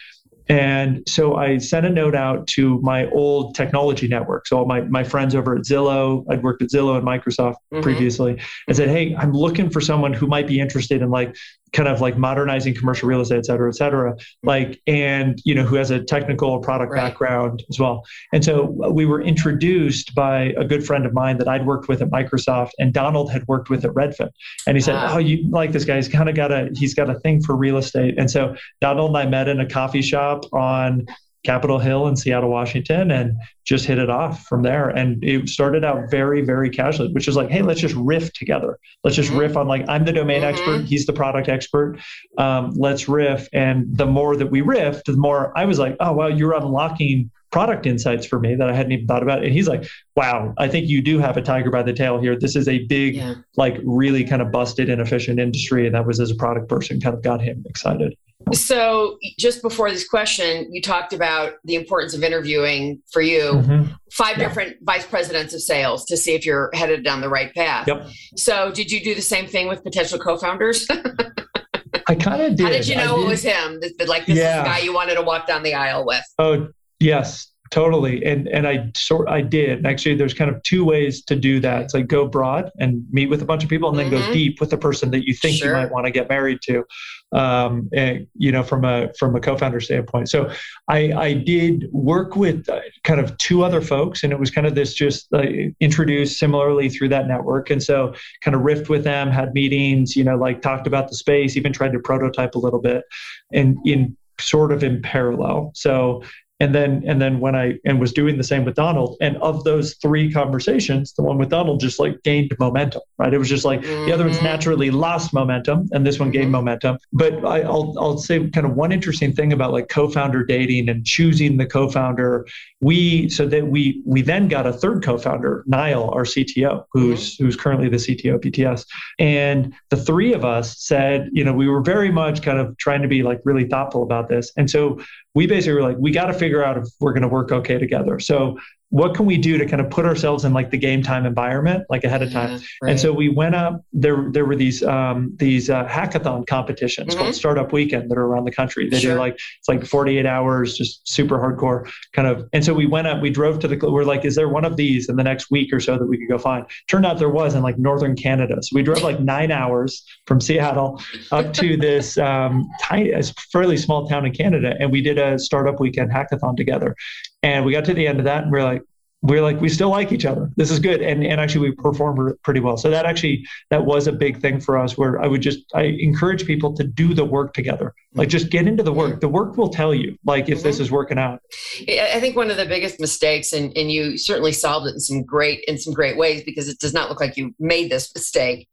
[0.50, 4.48] And so I sent a note out to my old technology network.
[4.48, 7.82] So all my, my friends over at Zillow, I'd worked at Zillow and Microsoft mm-hmm.
[7.82, 11.36] previously, and said, Hey, I'm looking for someone who might be interested in like
[11.72, 15.62] kind of like modernizing commercial real estate, et cetera, et cetera, like, and, you know,
[15.62, 17.00] who has a technical product right.
[17.00, 18.04] background as well.
[18.32, 21.88] And so uh, we were introduced by a good friend of mine that I'd worked
[21.88, 24.30] with at Microsoft and Donald had worked with at Redfin.
[24.66, 25.14] And he said, ah.
[25.14, 25.96] Oh, you like this guy.
[25.96, 28.14] He's kind of got a, he's got a thing for real estate.
[28.18, 31.06] And so Donald and I met in a coffee shop on
[31.44, 34.90] Capitol Hill in Seattle, Washington, and just hit it off from there.
[34.90, 38.78] And it started out very, very casually, which is like, hey, let's just riff together.
[39.04, 40.50] Let's just riff on like, I'm the domain mm-hmm.
[40.50, 41.98] expert, he's the product expert.
[42.36, 43.48] Um, let's riff.
[43.52, 47.30] And the more that we riffed, the more I was like, oh, wow, you're unlocking
[47.50, 49.42] product insights for me that I hadn't even thought about.
[49.42, 52.38] And he's like, wow, I think you do have a tiger by the tail here.
[52.38, 53.34] This is a big, yeah.
[53.56, 55.86] like, really kind of busted, inefficient industry.
[55.86, 58.14] And that was as a product person kind of got him excited.
[58.52, 63.92] So, just before this question, you talked about the importance of interviewing for you mm-hmm.
[64.12, 64.48] five yeah.
[64.48, 67.86] different vice presidents of sales to see if you're headed down the right path.
[67.86, 68.08] Yep.
[68.36, 70.86] So, did you do the same thing with potential co founders?
[72.08, 72.66] I kind of did.
[72.66, 73.80] How did you know it was him?
[74.06, 74.58] Like, this yeah.
[74.58, 76.24] is the guy you wanted to walk down the aisle with?
[76.38, 81.22] Oh, yes totally and and i sort i did actually there's kind of two ways
[81.22, 83.98] to do that it's like go broad and meet with a bunch of people and
[83.98, 84.10] mm-hmm.
[84.10, 84.32] then go mm-hmm.
[84.32, 85.68] deep with the person that you think sure.
[85.68, 86.84] you might want to get married to
[87.32, 90.50] um, and, you know from a from a co-founder standpoint so
[90.88, 94.66] i i did work with uh, kind of two other folks and it was kind
[94.66, 95.44] of this just uh,
[95.78, 100.24] introduced similarly through that network and so kind of riffed with them had meetings you
[100.24, 103.04] know like talked about the space even tried to prototype a little bit
[103.52, 105.72] and in sort of in parallel.
[105.74, 106.22] So
[106.60, 109.64] and then and then when i and was doing the same with donald and of
[109.64, 113.64] those three conversations the one with donald just like gained momentum right it was just
[113.64, 114.06] like mm-hmm.
[114.06, 114.46] the other ones mm-hmm.
[114.46, 116.52] naturally lost momentum and this one gained mm-hmm.
[116.52, 120.88] momentum but I, will I'll say kind of one interesting thing about like co-founder dating
[120.88, 122.46] and choosing the co-founder
[122.80, 127.44] we so that we we then got a third co-founder niall our cto who's mm-hmm.
[127.44, 128.86] who's currently the cto of vts
[129.18, 133.02] and the three of us said you know we were very much kind of trying
[133.02, 134.98] to be like really thoughtful about this and so
[135.34, 137.78] we basically were like, we got to figure out if we're going to work okay
[137.78, 138.18] together.
[138.18, 138.58] So
[138.90, 141.84] what can we do to kind of put ourselves in like the game time environment
[141.88, 142.90] like ahead of time yeah, right.
[142.90, 147.22] and so we went up there there were these um, these uh, hackathon competitions mm-hmm.
[147.22, 149.14] called startup weekend that are around the country they sure.
[149.14, 153.06] do like it's like 48 hours just super hardcore kind of and so we went
[153.06, 155.50] up we drove to the we're like is there one of these in the next
[155.50, 158.16] week or so that we could go find turned out there was in like northern
[158.16, 161.00] canada so we drove like nine hours from seattle
[161.30, 163.12] up to this um, tiny
[163.52, 166.96] fairly small town in canada and we did a startup weekend hackathon together
[167.42, 168.82] and we got to the end of that and we are like,
[169.22, 170.50] we're like we still like each other.
[170.56, 171.02] This is good.
[171.02, 172.76] And and actually we performed pretty well.
[172.76, 175.82] So that actually that was a big thing for us where i would just i
[175.82, 177.94] encourage people to do the work together.
[178.14, 179.20] Like just get into the work.
[179.20, 180.68] The work will tell you like if mm-hmm.
[180.68, 181.42] this is working out.
[181.86, 185.22] I think one of the biggest mistakes and and you certainly solved it in some
[185.22, 188.68] great in some great ways because it does not look like you made this mistake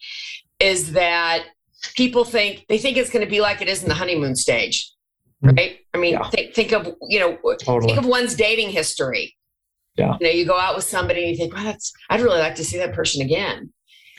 [0.60, 1.43] is that
[1.95, 4.91] people think they think it's going to be like it is in the honeymoon stage.
[5.41, 6.30] Right i mean yeah.
[6.30, 7.93] think, think of you know totally.
[7.93, 9.38] think of one's dating history
[9.97, 10.15] yeah.
[10.21, 12.56] You know, you go out with somebody and you think, well, that's, I'd really like
[12.56, 13.73] to see that person again.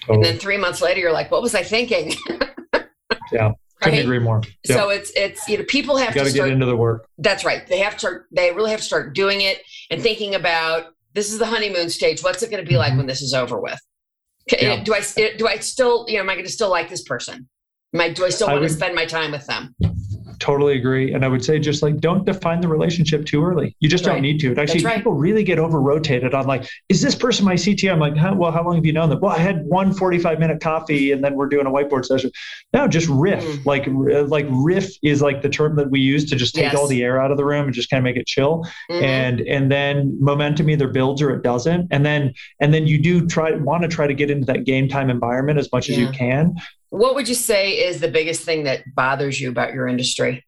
[0.08, 0.14] Oh.
[0.14, 2.14] And then three months later, you're like, what was I thinking?
[3.32, 3.52] yeah.
[3.80, 4.02] Couldn't right?
[4.02, 4.42] agree more.
[4.68, 4.76] Yeah.
[4.76, 7.08] So it's, it's, you know, people have you to start, get into the work.
[7.18, 7.64] That's right.
[7.68, 11.32] They have to start, they really have to start doing it and thinking about this
[11.32, 12.22] is the honeymoon stage.
[12.22, 12.98] What's it going to be like mm-hmm.
[12.98, 13.78] when this is over with?
[14.50, 14.82] Yeah.
[14.82, 15.02] Do I,
[15.36, 17.48] do I still, you know, am I going to still like this person?
[17.94, 19.76] Am I, do I still want to spend my time with them?
[20.38, 21.12] Totally agree.
[21.12, 23.76] And I would say just like don't define the relationship too early.
[23.80, 24.52] You just don't need to.
[24.52, 24.96] It actually, right.
[24.96, 27.92] people really get over rotated on like, is this person my CTO?
[27.92, 29.20] I'm like, huh, well, how long have you known them?
[29.20, 32.30] Well, I had one 45 minute coffee and then we're doing a whiteboard session.
[32.72, 33.44] No, just riff.
[33.44, 33.66] Mm.
[33.66, 33.86] Like,
[34.28, 36.74] like riff is like the term that we use to just take yes.
[36.74, 38.64] all the air out of the room and just kind of make it chill.
[38.90, 39.04] Mm-hmm.
[39.04, 41.88] And and then momentum either builds or it doesn't.
[41.90, 44.88] And then and then you do try want to try to get into that game
[44.88, 45.94] time environment as much yeah.
[45.94, 46.54] as you can.
[46.90, 50.44] What would you say is the biggest thing that bothers you about your industry?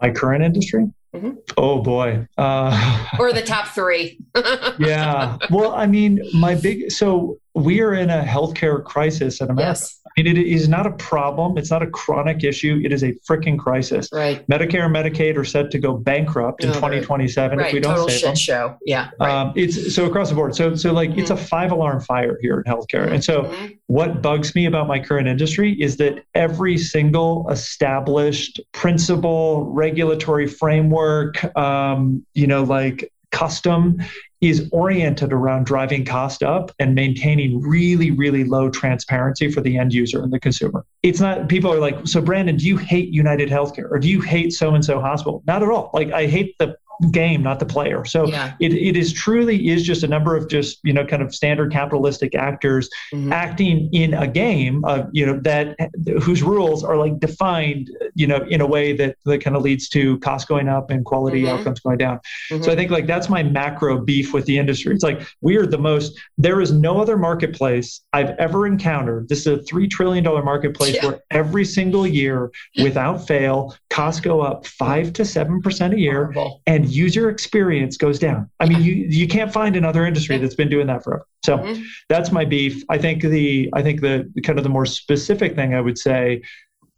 [0.00, 0.90] My current industry?
[1.14, 1.30] Mm-hmm.
[1.56, 2.26] Oh boy.
[2.38, 4.18] Uh, or the top three.
[4.78, 5.36] yeah.
[5.50, 9.70] Well, I mean, my big, so we are in a healthcare crisis in America.
[9.70, 9.99] Yes.
[10.26, 11.58] It is not a problem.
[11.58, 12.80] It's not a chronic issue.
[12.84, 14.08] It is a freaking crisis.
[14.12, 14.46] Right.
[14.48, 17.66] Medicare and Medicaid are set to go bankrupt in 2027 right.
[17.66, 18.36] if we don't Total save shit them.
[18.36, 18.76] show.
[18.84, 19.10] Yeah.
[19.18, 19.30] Right.
[19.30, 20.54] Um, it's so across the board.
[20.54, 21.20] So so like mm-hmm.
[21.20, 21.44] it's a mm-hmm.
[21.44, 23.10] five alarm fire here in healthcare.
[23.10, 23.66] And so mm-hmm.
[23.86, 31.44] what bugs me about my current industry is that every single established principle, regulatory framework,
[31.56, 33.98] um, you know, like custom
[34.40, 39.92] is oriented around driving cost up and maintaining really, really low transparency for the end
[39.92, 40.84] user and the consumer.
[41.02, 44.20] It's not, people are like, so Brandon, do you hate United Healthcare or do you
[44.20, 45.42] hate so and so hospital?
[45.46, 45.90] Not at all.
[45.92, 46.76] Like, I hate the
[47.10, 48.04] game, not the player.
[48.04, 48.54] So yeah.
[48.60, 51.72] it, it is truly is just a number of just, you know, kind of standard
[51.72, 53.32] capitalistic actors mm-hmm.
[53.32, 55.76] acting in a game of, you know, that
[56.22, 59.88] whose rules are like defined, you know, in a way that, that kind of leads
[59.90, 61.58] to cost going up and quality mm-hmm.
[61.58, 62.20] outcomes going down.
[62.50, 62.62] Mm-hmm.
[62.62, 64.94] So I think like that's my macro beef with the industry.
[64.94, 69.28] It's like we are the most, there is no other marketplace I've ever encountered.
[69.28, 71.06] This is a $3 trillion marketplace yeah.
[71.06, 72.50] where every single year
[72.82, 76.32] without fail, costs go up five to 7% a year.
[76.32, 76.62] Horrible.
[76.66, 78.50] And user experience goes down.
[78.60, 81.26] I mean, you you can't find another industry that's been doing that forever.
[81.44, 81.82] So mm-hmm.
[82.08, 82.82] that's my beef.
[82.88, 86.42] I think the I think the kind of the more specific thing I would say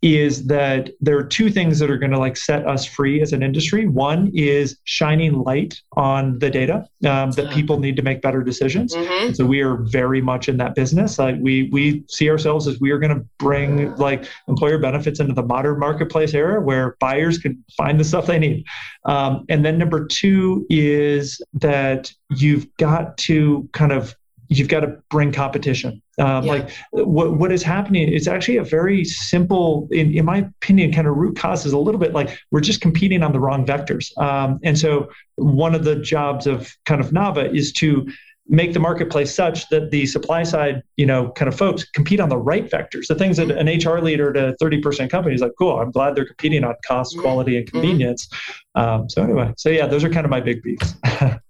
[0.03, 3.33] is that there are two things that are going to like set us free as
[3.33, 3.87] an industry.
[3.87, 8.95] One is shining light on the data um, that people need to make better decisions.
[8.95, 9.35] Mm-hmm.
[9.35, 11.21] So we are very much in that business.
[11.21, 15.35] Like we we see ourselves as we are going to bring like employer benefits into
[15.35, 18.65] the modern marketplace era where buyers can find the stuff they need.
[19.05, 24.17] Um, and then number two is that you've got to kind of
[24.59, 26.03] you've got to bring competition.
[26.19, 26.53] Um, yeah.
[26.53, 31.07] Like what what is happening It's actually a very simple, in, in my opinion, kind
[31.07, 34.17] of root cause is a little bit like we're just competing on the wrong vectors.
[34.19, 38.07] Um, and so one of the jobs of kind of Nava is to
[38.49, 42.29] make the marketplace such that the supply side, you know, kind of folks compete on
[42.29, 43.07] the right vectors.
[43.07, 46.27] The things that an HR leader to 30% company is like, cool, I'm glad they're
[46.27, 47.23] competing on cost, mm-hmm.
[47.23, 47.79] quality, and mm-hmm.
[47.79, 48.27] convenience.
[48.27, 48.81] Mm-hmm.
[48.81, 50.95] Um, so anyway, so yeah, those are kind of my big beefs.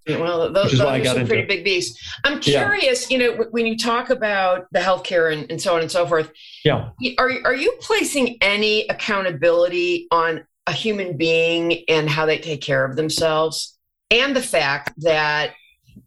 [0.06, 1.98] well, those, those are some pretty big beefs.
[2.24, 3.18] I'm curious, yeah.
[3.18, 6.30] you know, when you talk about the healthcare and, and so on and so forth,
[6.64, 12.60] yeah, are, are you placing any accountability on a human being and how they take
[12.60, 13.78] care of themselves?
[14.10, 15.54] And the fact that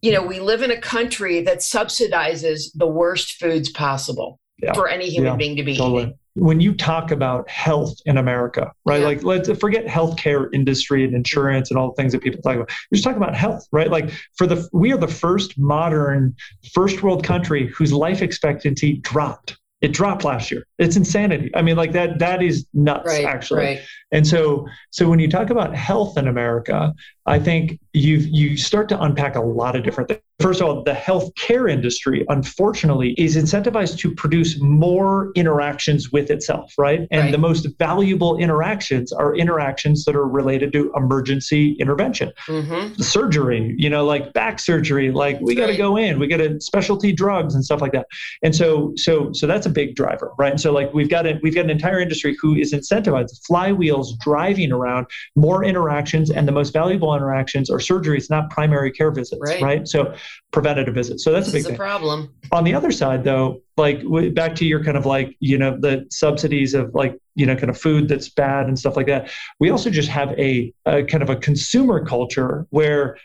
[0.02, 4.74] you know, we live in a country that subsidizes the worst foods possible yeah.
[4.74, 6.04] for any human yeah, being to be totally.
[6.04, 6.20] eating.
[6.38, 9.00] When you talk about health in America, right?
[9.00, 9.08] Yeah.
[9.08, 12.70] Like, let's forget healthcare industry and insurance and all the things that people talk about.
[12.92, 13.90] You're just talking about health, right?
[13.90, 16.36] Like, for the we are the first modern,
[16.74, 20.66] first world country whose life expectancy dropped it dropped last year.
[20.80, 21.52] It's insanity.
[21.54, 23.64] I mean, like that that is nuts, right, actually.
[23.64, 23.82] Right.
[24.12, 26.94] And so so when you talk about health in America,
[27.26, 30.22] I think you you start to unpack a lot of different things.
[30.42, 36.74] First of all, the healthcare industry, unfortunately, is incentivized to produce more interactions with itself,
[36.78, 37.08] right?
[37.10, 37.32] And right.
[37.32, 43.02] the most valuable interactions are interactions that are related to emergency intervention, mm-hmm.
[43.02, 46.60] surgery, you know, like back surgery, like we got to go in, we got to
[46.60, 48.06] specialty drugs and stuff like that.
[48.44, 50.52] And so, so, so that's a big driver, right?
[50.52, 54.20] And so, like we've got it, we've got an entire industry who is incentivized, flywheels
[54.20, 55.08] driving around
[55.38, 59.62] more interactions, and the most valuable interactions or surgeries, not primary care visits, right?
[59.62, 59.88] right?
[59.88, 60.14] So
[60.52, 61.24] preventative visits.
[61.24, 62.34] So that's this a big a problem.
[62.52, 64.02] On the other side, though, like
[64.34, 67.70] back to your kind of like you know the subsidies of like you know kind
[67.70, 69.30] of food that's bad and stuff like that.
[69.60, 73.18] We also just have a, a kind of a consumer culture where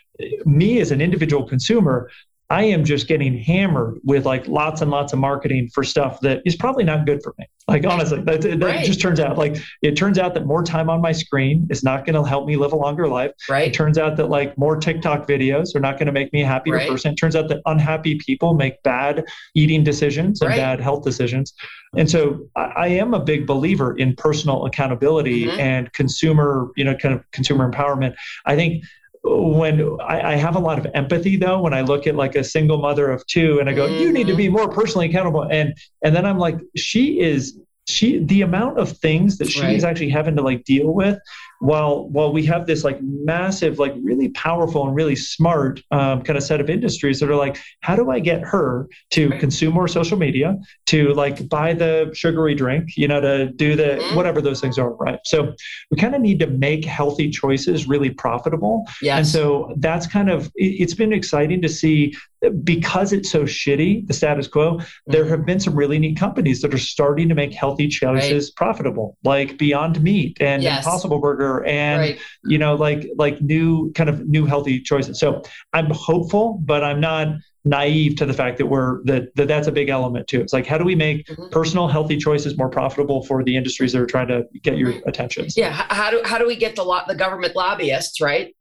[0.45, 2.09] me as an individual consumer
[2.51, 6.41] I am just getting hammered with like lots and lots of marketing for stuff that
[6.45, 7.45] is probably not good for me.
[7.69, 8.85] Like honestly, that, that right.
[8.85, 12.05] just turns out like it turns out that more time on my screen is not
[12.05, 13.31] going to help me live a longer life.
[13.49, 13.69] Right.
[13.69, 16.45] It turns out that like more TikTok videos are not going to make me a
[16.45, 16.89] happier right.
[16.89, 17.13] person.
[17.13, 19.23] It turns out that unhappy people make bad
[19.55, 20.57] eating decisions and right.
[20.57, 21.53] bad health decisions.
[21.95, 25.59] And so I, I, am a big believer in personal accountability mm-hmm.
[25.59, 28.15] and consumer, you know, kind of consumer empowerment.
[28.45, 28.83] I think
[29.23, 32.43] when I, I, have a lot of empathy though when i look at like a
[32.43, 34.01] single mother of two and i go mm-hmm.
[34.01, 34.57] you need to be mm-hmm.
[34.57, 39.37] more personally accountable and and then i'm like she is she the amount of things
[39.37, 39.83] that she's right.
[39.83, 41.19] actually having to like deal with
[41.61, 46.35] while while we have this like massive like really powerful and really smart um, kind
[46.35, 49.87] of set of industries that are like how do i get her to consume more
[49.87, 50.57] social media
[50.87, 54.15] to like buy the sugary drink you know to do the mm-hmm.
[54.15, 55.53] whatever those things are right so
[55.91, 59.17] we kind of need to make healthy choices really profitable yes.
[59.19, 62.15] and so that's kind of it's been exciting to see
[62.63, 65.11] because it's so shitty, the status quo, mm-hmm.
[65.11, 68.55] there have been some really neat companies that are starting to make healthy choices right.
[68.55, 70.85] profitable, like Beyond Meat and yes.
[70.85, 72.19] Impossible Burger, and right.
[72.43, 75.19] you know, like like new kind of new healthy choices.
[75.19, 75.41] So
[75.73, 79.71] I'm hopeful, but I'm not naive to the fact that we're that, that that's a
[79.71, 80.41] big element too.
[80.41, 81.49] It's like how do we make mm-hmm.
[81.49, 85.47] personal healthy choices more profitable for the industries that are trying to get your attention?
[85.55, 88.55] Yeah, how do how do we get the lo- the government lobbyists right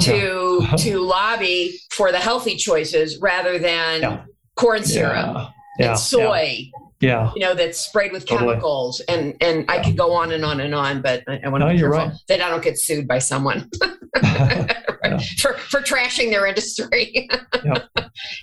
[0.00, 4.24] to to lobby for the healthy choices rather than yeah.
[4.56, 5.90] corn syrup yeah.
[5.90, 6.70] And soy.
[7.00, 7.32] Yeah.
[7.34, 9.34] You know, that's sprayed with chemicals totally.
[9.42, 11.68] and and I could go on and on and on, but I, I want to
[11.68, 12.12] no, be careful right.
[12.28, 13.68] that I don't get sued by someone.
[15.38, 17.28] for for trashing their industry.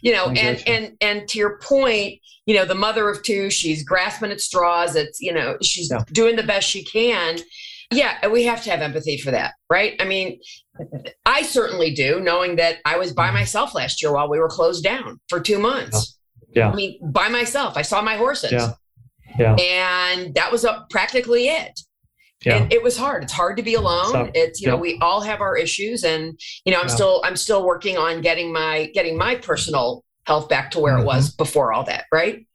[0.02, 3.84] You know, and and and to your point, you know, the mother of two, she's
[3.84, 4.98] grasping at straws.
[4.98, 7.38] It's you know, she's doing the best she can.
[7.92, 9.96] Yeah, we have to have empathy for that, right?
[10.00, 10.40] I mean,
[11.26, 13.36] I certainly do, knowing that I was by mm-hmm.
[13.36, 16.18] myself last year while we were closed down for two months.
[16.56, 16.70] Yeah.
[16.70, 17.78] I mean, by myself.
[17.78, 18.52] I saw my horses.
[18.52, 18.74] Yeah.
[19.38, 19.56] Yeah.
[19.56, 21.80] And that was practically it.
[22.46, 22.58] Yeah.
[22.58, 23.24] And it was hard.
[23.24, 24.12] It's hard to be alone.
[24.12, 26.96] So, it's you know we all have our issues, and you know I'm yeah.
[26.96, 31.04] still I'm still working on getting my getting my personal health back to where mm-hmm.
[31.04, 32.06] it was before all that.
[32.12, 32.48] Right.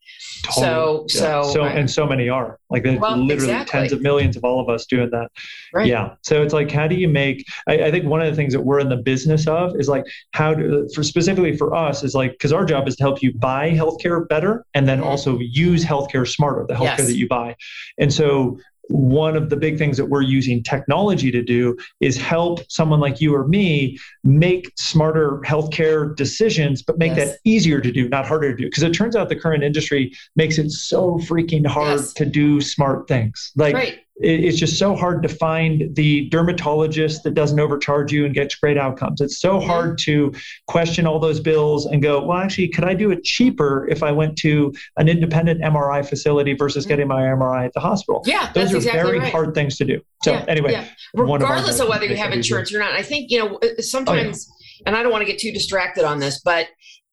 [0.43, 0.65] Totally.
[0.65, 1.19] So, yeah.
[1.19, 3.79] so, so, and so many are like there's well, literally exactly.
[3.79, 5.29] tens of millions of all of us doing that.
[5.73, 5.87] Right.
[5.87, 6.15] Yeah.
[6.21, 7.45] So it's like, how do you make?
[7.67, 10.05] I, I, think one of the things that we're in the business of is like
[10.31, 13.33] how to, for specifically for us, is like because our job is to help you
[13.33, 15.07] buy healthcare better and then mm-hmm.
[15.07, 17.07] also use healthcare smarter, the healthcare yes.
[17.07, 17.55] that you buy.
[17.97, 18.59] And so
[18.89, 23.19] one of the big things that we're using technology to do is help someone like
[23.21, 27.31] you or me make smarter healthcare decisions, but make yes.
[27.31, 28.65] that easier to do, not harder to do.
[28.65, 32.13] Because it turns out the current industry makes it so freaking hard yes.
[32.13, 33.51] to do smart things.
[33.55, 38.33] Like right it's just so hard to find the dermatologist that doesn't overcharge you and
[38.33, 39.21] gets great outcomes.
[39.21, 39.67] It's so mm-hmm.
[39.67, 40.33] hard to
[40.65, 44.11] question all those bills and go, well, actually, could I do it cheaper if I
[44.11, 46.89] went to an independent MRI facility versus mm-hmm.
[46.89, 48.23] getting my MRI at the hospital?
[48.25, 49.31] Yeah, those are exactly very right.
[49.31, 50.01] hard things to do.
[50.23, 50.87] So yeah, anyway, yeah.
[51.13, 54.55] regardless of, of, whether you have insurance or not, I think you know sometimes, oh,
[54.79, 54.83] yeah.
[54.87, 56.67] and I don't want to get too distracted on this, but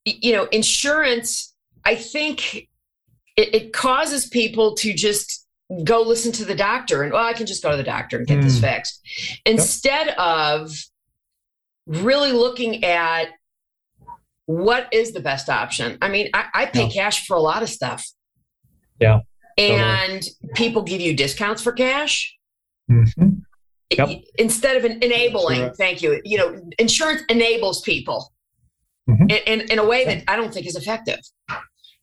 [0.07, 2.69] you know, insurance, I think
[3.37, 5.44] it, it causes people to just
[5.85, 8.27] go listen to the doctor and well i can just go to the doctor and
[8.27, 8.43] get mm.
[8.43, 9.01] this fixed
[9.47, 10.19] instead yep.
[10.19, 10.71] of
[11.87, 13.29] really looking at
[14.47, 17.05] what is the best option i mean i, I pay yeah.
[17.05, 18.07] cash for a lot of stuff
[19.01, 19.21] yeah
[19.57, 20.53] and totally.
[20.55, 22.37] people give you discounts for cash
[22.91, 23.29] mm-hmm.
[23.91, 24.23] yep.
[24.37, 28.33] instead of an enabling thank you you know insurance enables people
[29.09, 29.31] mm-hmm.
[29.31, 31.21] in, in, in, a way that i don't think is effective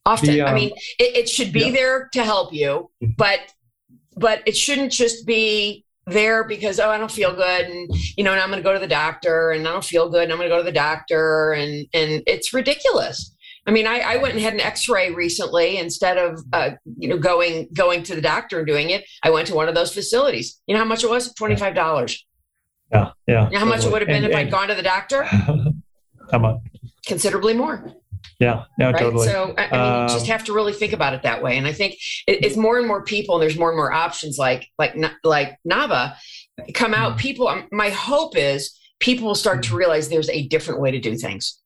[0.06, 0.34] often.
[0.34, 1.72] The, um, i mean it, it should be yeah.
[1.72, 3.12] there to help you mm-hmm.
[3.18, 3.40] but
[4.16, 8.32] but it shouldn't just be there because oh i don't feel good and you know
[8.32, 10.38] and i'm going to go to the doctor and i don't feel good and i'm
[10.38, 13.36] going to go to the doctor and and it's ridiculous.
[13.68, 17.20] I mean i, I went and had an x-ray recently instead of uh, you know
[17.20, 19.06] going going to the doctor and doing it.
[19.22, 20.60] I went to one of those facilities.
[20.66, 21.32] You know how much it was?
[21.36, 22.20] $25
[22.92, 24.68] yeah yeah you know how much it would have been and, if and, i'd gone
[24.68, 25.24] to the doctor?
[26.32, 26.62] How much
[27.06, 27.94] considerably more
[28.40, 28.98] yeah, yeah, right?
[28.98, 29.28] totally.
[29.28, 31.58] So I, mean, you just um, have to really think about it that way.
[31.58, 31.94] And I think
[32.28, 35.58] it, it's more and more people, and there's more and more options like like like
[35.70, 36.16] Nava
[36.74, 37.12] come out.
[37.12, 37.20] Mm-hmm.
[37.20, 39.78] People, um, my hope is people will start to mm-hmm.
[39.78, 41.60] realize there's a different way to do things.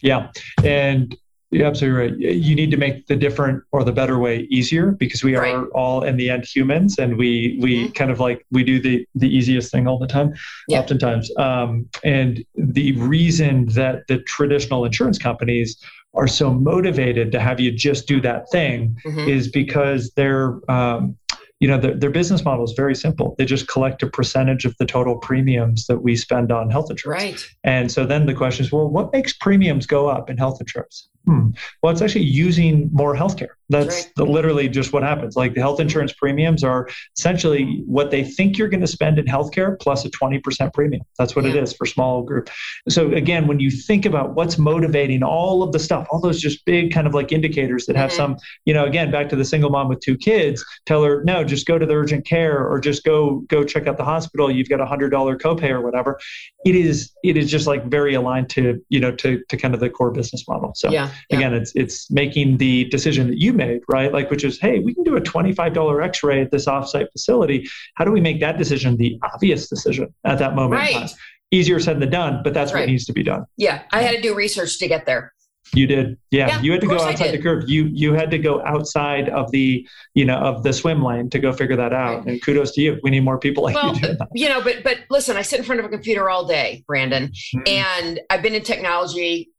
[0.00, 0.30] Yeah,
[0.64, 1.16] and
[1.50, 2.18] You're absolutely right.
[2.18, 5.54] You need to make the different or the better way easier because we right.
[5.54, 7.92] are all in the end humans, and we we mm-hmm.
[7.92, 10.34] kind of like we do the the easiest thing all the time,
[10.68, 10.80] yeah.
[10.80, 11.30] oftentimes.
[11.38, 15.82] Um, and the reason that the traditional insurance companies
[16.18, 19.28] are so motivated to have you just do that thing mm-hmm.
[19.28, 21.16] is because they're um,
[21.60, 23.34] you know, their, their business model is very simple.
[23.36, 27.22] They just collect a percentage of the total premiums that we spend on health insurance.
[27.22, 27.46] Right.
[27.64, 31.08] And so then the question is, well, what makes premiums go up in health insurance?
[31.28, 31.50] Hmm.
[31.82, 33.50] Well, it's actually using more healthcare.
[33.68, 34.12] That's right.
[34.16, 35.36] the, literally just what happens.
[35.36, 39.26] Like the health insurance premiums are essentially what they think you're going to spend in
[39.26, 41.02] healthcare plus a 20% premium.
[41.18, 41.50] That's what yeah.
[41.50, 42.48] it is for small group.
[42.88, 46.64] So again, when you think about what's motivating all of the stuff, all those just
[46.64, 48.16] big kind of like indicators that have mm-hmm.
[48.16, 51.44] some, you know, again, back to the single mom with two kids, tell her, no,
[51.44, 54.50] just go to the urgent care or just go go check out the hospital.
[54.50, 56.18] You've got a hundred dollar copay or whatever.
[56.64, 59.80] It is it is just like very aligned to, you know, to to kind of
[59.80, 60.72] the core business model.
[60.74, 61.36] So yeah yeah.
[61.36, 64.12] again it's it's making the decision that you made right?
[64.12, 67.68] Like which is hey we can do a $25 x-ray at this offsite facility.
[67.94, 71.14] How do we make that decision the obvious decision at that moment right.
[71.50, 72.80] easier said than done but that's right.
[72.80, 73.44] what needs to be done.
[73.56, 75.32] Yeah i had to do research to get there.
[75.74, 76.18] You did?
[76.30, 79.28] Yeah, yeah you had to go outside the curve you you had to go outside
[79.28, 82.18] of the you know of the swim lane to go figure that out.
[82.18, 82.26] Right.
[82.26, 82.98] and kudos to you.
[83.02, 85.64] We need more people like well, you you know but but listen i sit in
[85.64, 87.60] front of a computer all day brandon mm-hmm.
[87.66, 89.50] and i've been in technology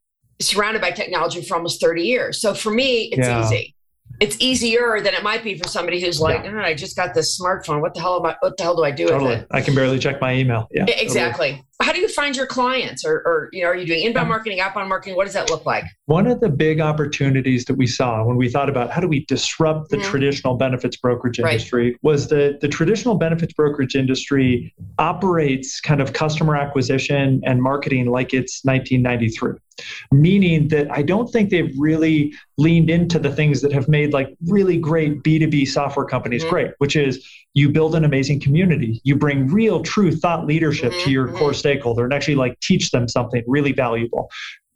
[0.42, 2.42] surrounded by technology for almost 30 years.
[2.42, 3.44] So for me, it's yeah.
[3.44, 3.76] easy.
[4.20, 6.52] It's easier than it might be for somebody who's like, yeah.
[6.56, 7.80] oh, I just got this smartphone.
[7.82, 9.30] What the hell am I, what the hell do I do totally.
[9.30, 9.48] with it?
[9.52, 10.68] I can barely check my email.
[10.72, 10.86] Yeah.
[10.88, 11.52] Exactly.
[11.52, 14.28] Totally how do you find your clients or, or you know are you doing inbound
[14.28, 17.88] marketing outbound marketing what does that look like one of the big opportunities that we
[17.88, 20.10] saw when we thought about how do we disrupt the mm-hmm.
[20.10, 22.00] traditional benefits brokerage industry right.
[22.02, 28.34] was that the traditional benefits brokerage industry operates kind of customer acquisition and marketing like
[28.34, 29.54] it's 1993
[30.12, 34.36] meaning that i don't think they've really leaned into the things that have made like
[34.48, 36.50] really great b2b software companies mm-hmm.
[36.50, 41.06] great which is you build an amazing community you bring real true thought leadership mm-hmm.
[41.06, 44.30] to your core mm-hmm stakeholder and actually like teach them something really valuable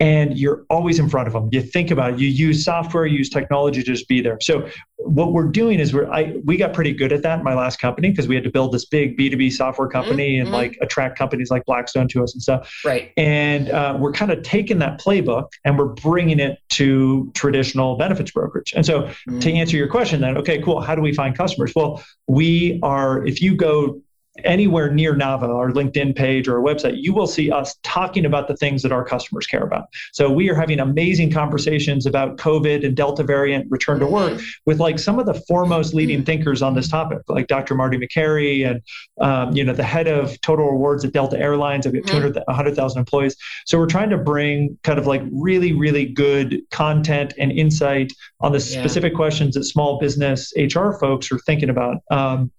[0.04, 1.48] and you're always in front of them.
[1.54, 2.20] You think about it.
[2.20, 4.38] You use software, you use technology to just be there.
[4.42, 4.68] So
[4.98, 7.80] what we're doing is we're I we got pretty good at that in my last
[7.80, 10.48] company because we had to build this big B2B software company mm-hmm.
[10.48, 12.70] and like attract companies like Blackstone to us and stuff.
[12.84, 13.14] Right.
[13.16, 18.32] And uh, we're kind of taking that playbook and we're bringing it to traditional benefits
[18.32, 18.74] brokerage.
[18.76, 19.40] And so mm-hmm.
[19.40, 20.82] to answer your question then, okay, cool.
[20.82, 21.72] How do we find customers?
[21.76, 24.02] Well, we are if you go
[24.44, 28.48] anywhere near Nava, our LinkedIn page or our website, you will see us talking about
[28.48, 29.88] the things that our customers care about.
[30.12, 34.46] So we are having amazing conversations about COVID and Delta variant return to work mm-hmm.
[34.66, 36.26] with like some of the foremost leading mm-hmm.
[36.26, 37.76] thinkers on this topic, like Dr.
[37.76, 38.82] Marty Makary and
[39.22, 41.86] um, you know the head of Total Rewards at Delta Airlines.
[41.86, 43.36] I've got 200, 100,000 employees.
[43.66, 48.12] So we're trying to bring kind of like really, really good content and insight
[48.42, 48.80] on the yeah.
[48.80, 51.98] specific questions that small business HR folks are thinking about.
[52.12, 52.52] Um,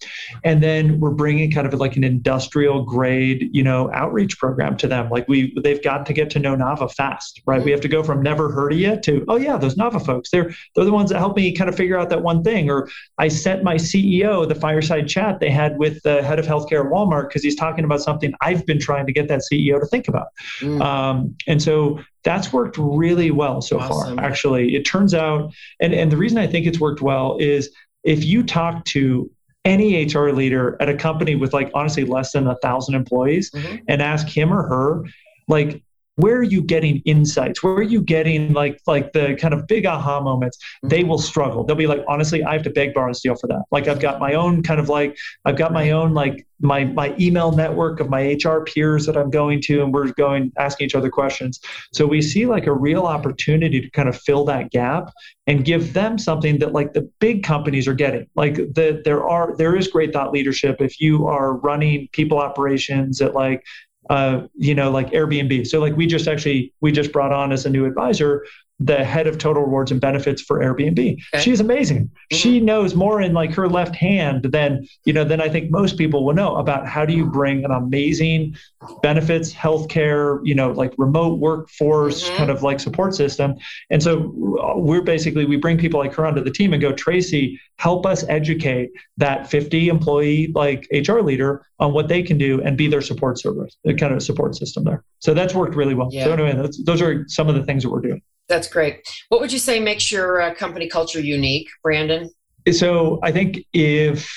[0.44, 4.76] and then we're bringing kind kind of like an industrial grade, you know, outreach program
[4.76, 5.08] to them.
[5.08, 7.64] Like we, they've got to get to know Nava fast, right?
[7.64, 10.30] We have to go from never heard of you to, oh yeah, those Nava folks,
[10.30, 12.68] they're they're the ones that help me kind of figure out that one thing.
[12.68, 16.84] Or I sent my CEO the fireside chat they had with the head of healthcare
[16.84, 19.86] at Walmart because he's talking about something I've been trying to get that CEO to
[19.86, 20.26] think about.
[20.60, 20.82] Mm.
[20.82, 24.18] Um, and so that's worked really well so awesome.
[24.18, 24.24] far.
[24.24, 27.70] Actually, it turns out, and and the reason I think it's worked well is
[28.02, 29.30] if you talk to
[29.64, 33.76] any HR leader at a company with like honestly less than a thousand employees mm-hmm.
[33.88, 35.04] and ask him or her,
[35.48, 35.82] like,
[36.16, 37.62] where are you getting insights?
[37.62, 40.58] Where are you getting like like the kind of big aha moments?
[40.58, 40.88] Mm-hmm.
[40.88, 41.64] they will struggle.
[41.64, 43.64] They'll be like honestly i have to beg borrow and steal for that.
[43.70, 47.14] Like i've got my own kind of like i've got my own like my my
[47.18, 50.94] email network of my hr peers that i'm going to and we're going asking each
[50.94, 51.60] other questions.
[51.92, 55.10] So we see like a real opportunity to kind of fill that gap
[55.46, 58.26] and give them something that like the big companies are getting.
[58.34, 63.20] Like the, there are there is great thought leadership if you are running people operations
[63.20, 63.64] at like
[64.10, 65.66] uh, you know, like Airbnb.
[65.66, 68.44] So like we just actually we just brought on as a new advisor
[68.80, 71.12] the head of total rewards and benefits for Airbnb.
[71.32, 71.42] Okay.
[71.42, 72.06] She's amazing.
[72.06, 72.36] Mm-hmm.
[72.36, 75.96] She knows more in like her left hand than, you know, than I think most
[75.96, 78.56] people will know about how do you bring an amazing
[79.00, 82.36] benefits, healthcare, you know, like remote workforce mm-hmm.
[82.36, 83.54] kind of like support system.
[83.90, 87.60] And so we're basically we bring people like her onto the team and go, Tracy,
[87.78, 92.76] help us educate that 50 employee like HR leader on what they can do and
[92.76, 95.04] be their support service, the kind of support system there.
[95.20, 96.08] So that's worked really well.
[96.10, 96.24] Yeah.
[96.24, 98.20] So anyway, those are some of the things that we're doing.
[98.48, 99.00] That's great.
[99.28, 102.30] What would you say makes your uh, company culture unique, Brandon?
[102.70, 104.30] So I think if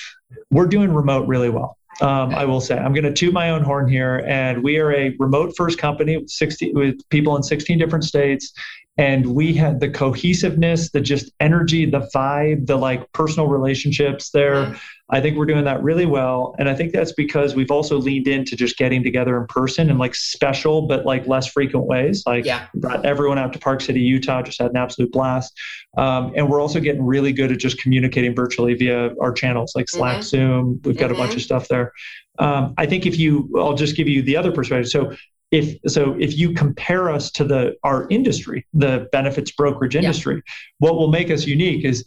[0.51, 1.77] we're doing remote really well.
[1.99, 4.93] Um, I will say I'm going to toot my own horn here, and we are
[4.93, 8.53] a remote first company with 60 with people in 16 different states,
[8.97, 14.65] and we had the cohesiveness, the just energy, the vibe, the like personal relationships there.
[14.65, 14.77] Mm-hmm.
[15.09, 16.53] I think we're doing that really well.
[16.59, 19.97] And I think that's because we've also leaned into just getting together in person in
[19.97, 22.23] like special but like less frequent ways.
[22.25, 22.67] Like yeah.
[22.73, 25.57] brought everyone out to Park City, Utah, just had an absolute blast.
[25.97, 29.89] Um, and we're also getting really good at just communicating virtually via our channels like
[29.89, 30.21] Slack, mm-hmm.
[30.23, 30.81] Zoom.
[30.83, 31.13] We've got mm-hmm.
[31.13, 31.37] a bunch mm-hmm.
[31.37, 31.93] of stuff there.
[32.39, 34.89] Um, I think if you, I'll just give you the other perspective.
[34.89, 35.15] So
[35.51, 40.53] if so if you compare us to the our industry the benefits brokerage industry yeah.
[40.79, 42.05] what will make us unique is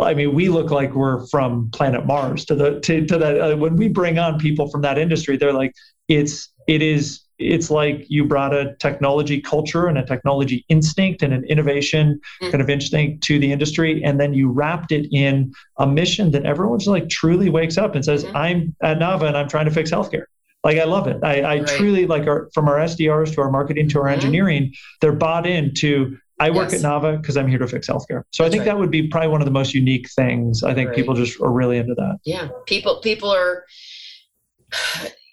[0.00, 3.56] i mean we look like we're from planet mars to the to, to that uh,
[3.56, 5.72] when we bring on people from that industry they're like
[6.08, 11.32] it's it is it's like you brought a technology culture and a technology instinct and
[11.32, 12.50] an innovation mm-hmm.
[12.50, 16.44] kind of instinct to the industry and then you wrapped it in a mission that
[16.44, 18.36] everyone's like truly wakes up and says mm-hmm.
[18.36, 20.24] i'm at nava and i'm trying to fix healthcare
[20.62, 21.18] like I love it.
[21.22, 21.66] I, I right.
[21.66, 24.14] truly like our from our SDRs to our marketing to our mm-hmm.
[24.14, 26.82] engineering, they're bought into I work yes.
[26.82, 28.24] at Nava because I'm here to fix healthcare.
[28.32, 28.64] So That's I think right.
[28.66, 30.64] that would be probably one of the most unique things.
[30.64, 30.96] I think right.
[30.96, 32.18] people just are really into that.
[32.24, 32.48] Yeah.
[32.66, 33.64] People people are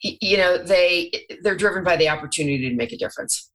[0.02, 1.12] you know, they
[1.42, 3.50] they're driven by the opportunity to make a difference.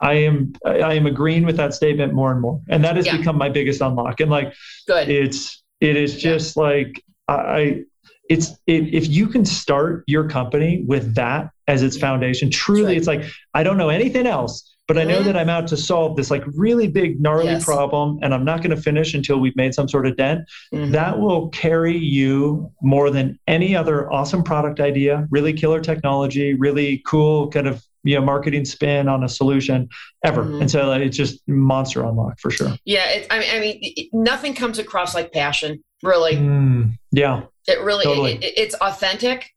[0.00, 2.60] I am I am agreeing with that statement more and more.
[2.68, 3.16] And that has yeah.
[3.16, 4.20] become my biggest unlock.
[4.20, 4.54] And like
[4.86, 5.08] Good.
[5.08, 6.62] it's it is just yeah.
[6.62, 7.84] like I
[8.32, 12.96] it's it, if you can start your company with that as its foundation truly right.
[12.96, 15.26] it's like i don't know anything else but i know mm-hmm.
[15.26, 17.64] that i'm out to solve this like really big gnarly yes.
[17.64, 20.40] problem and i'm not going to finish until we've made some sort of dent
[20.72, 20.92] mm-hmm.
[20.92, 27.02] that will carry you more than any other awesome product idea really killer technology really
[27.06, 29.88] cool kind of you know marketing spin on a solution
[30.24, 30.62] ever mm-hmm.
[30.62, 33.78] and so like, it's just monster unlock for sure yeah it, I, mean, I mean
[33.82, 38.34] it, nothing comes across like passion really mm, yeah it really totally.
[38.34, 39.50] it, it's authentic.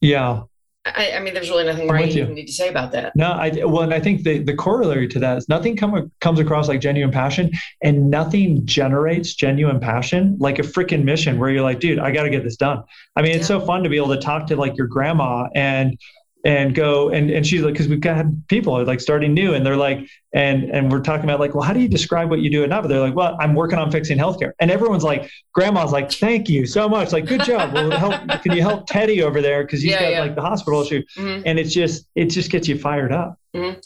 [0.00, 0.42] Yeah.
[0.84, 3.14] I, I, mean, there's really nothing more you need to say about that.
[3.14, 6.40] No, I well, and I think the the corollary to that is nothing come, comes
[6.40, 7.52] across like genuine passion,
[7.82, 12.24] and nothing generates genuine passion like a freaking mission where you're like, dude, I got
[12.24, 12.82] to get this done.
[13.14, 15.96] I mean, it's so fun to be able to talk to like your grandma and
[16.44, 19.76] and go and and she's like because we've got people like starting new and they're
[19.76, 22.64] like and and we're talking about like well how do you describe what you do
[22.64, 22.88] at Nava?
[22.88, 24.52] They're like well I'm working on fixing healthcare.
[24.60, 27.12] And everyone's like grandma's like thank you so much.
[27.12, 27.72] Like good job.
[27.72, 29.62] Well help can you help Teddy over there?
[29.62, 30.20] Because he's yeah, got yeah.
[30.20, 31.02] like the hospital issue.
[31.16, 31.42] Mm-hmm.
[31.46, 33.38] and it's just it just gets you fired up.
[33.54, 33.80] Mm-hmm.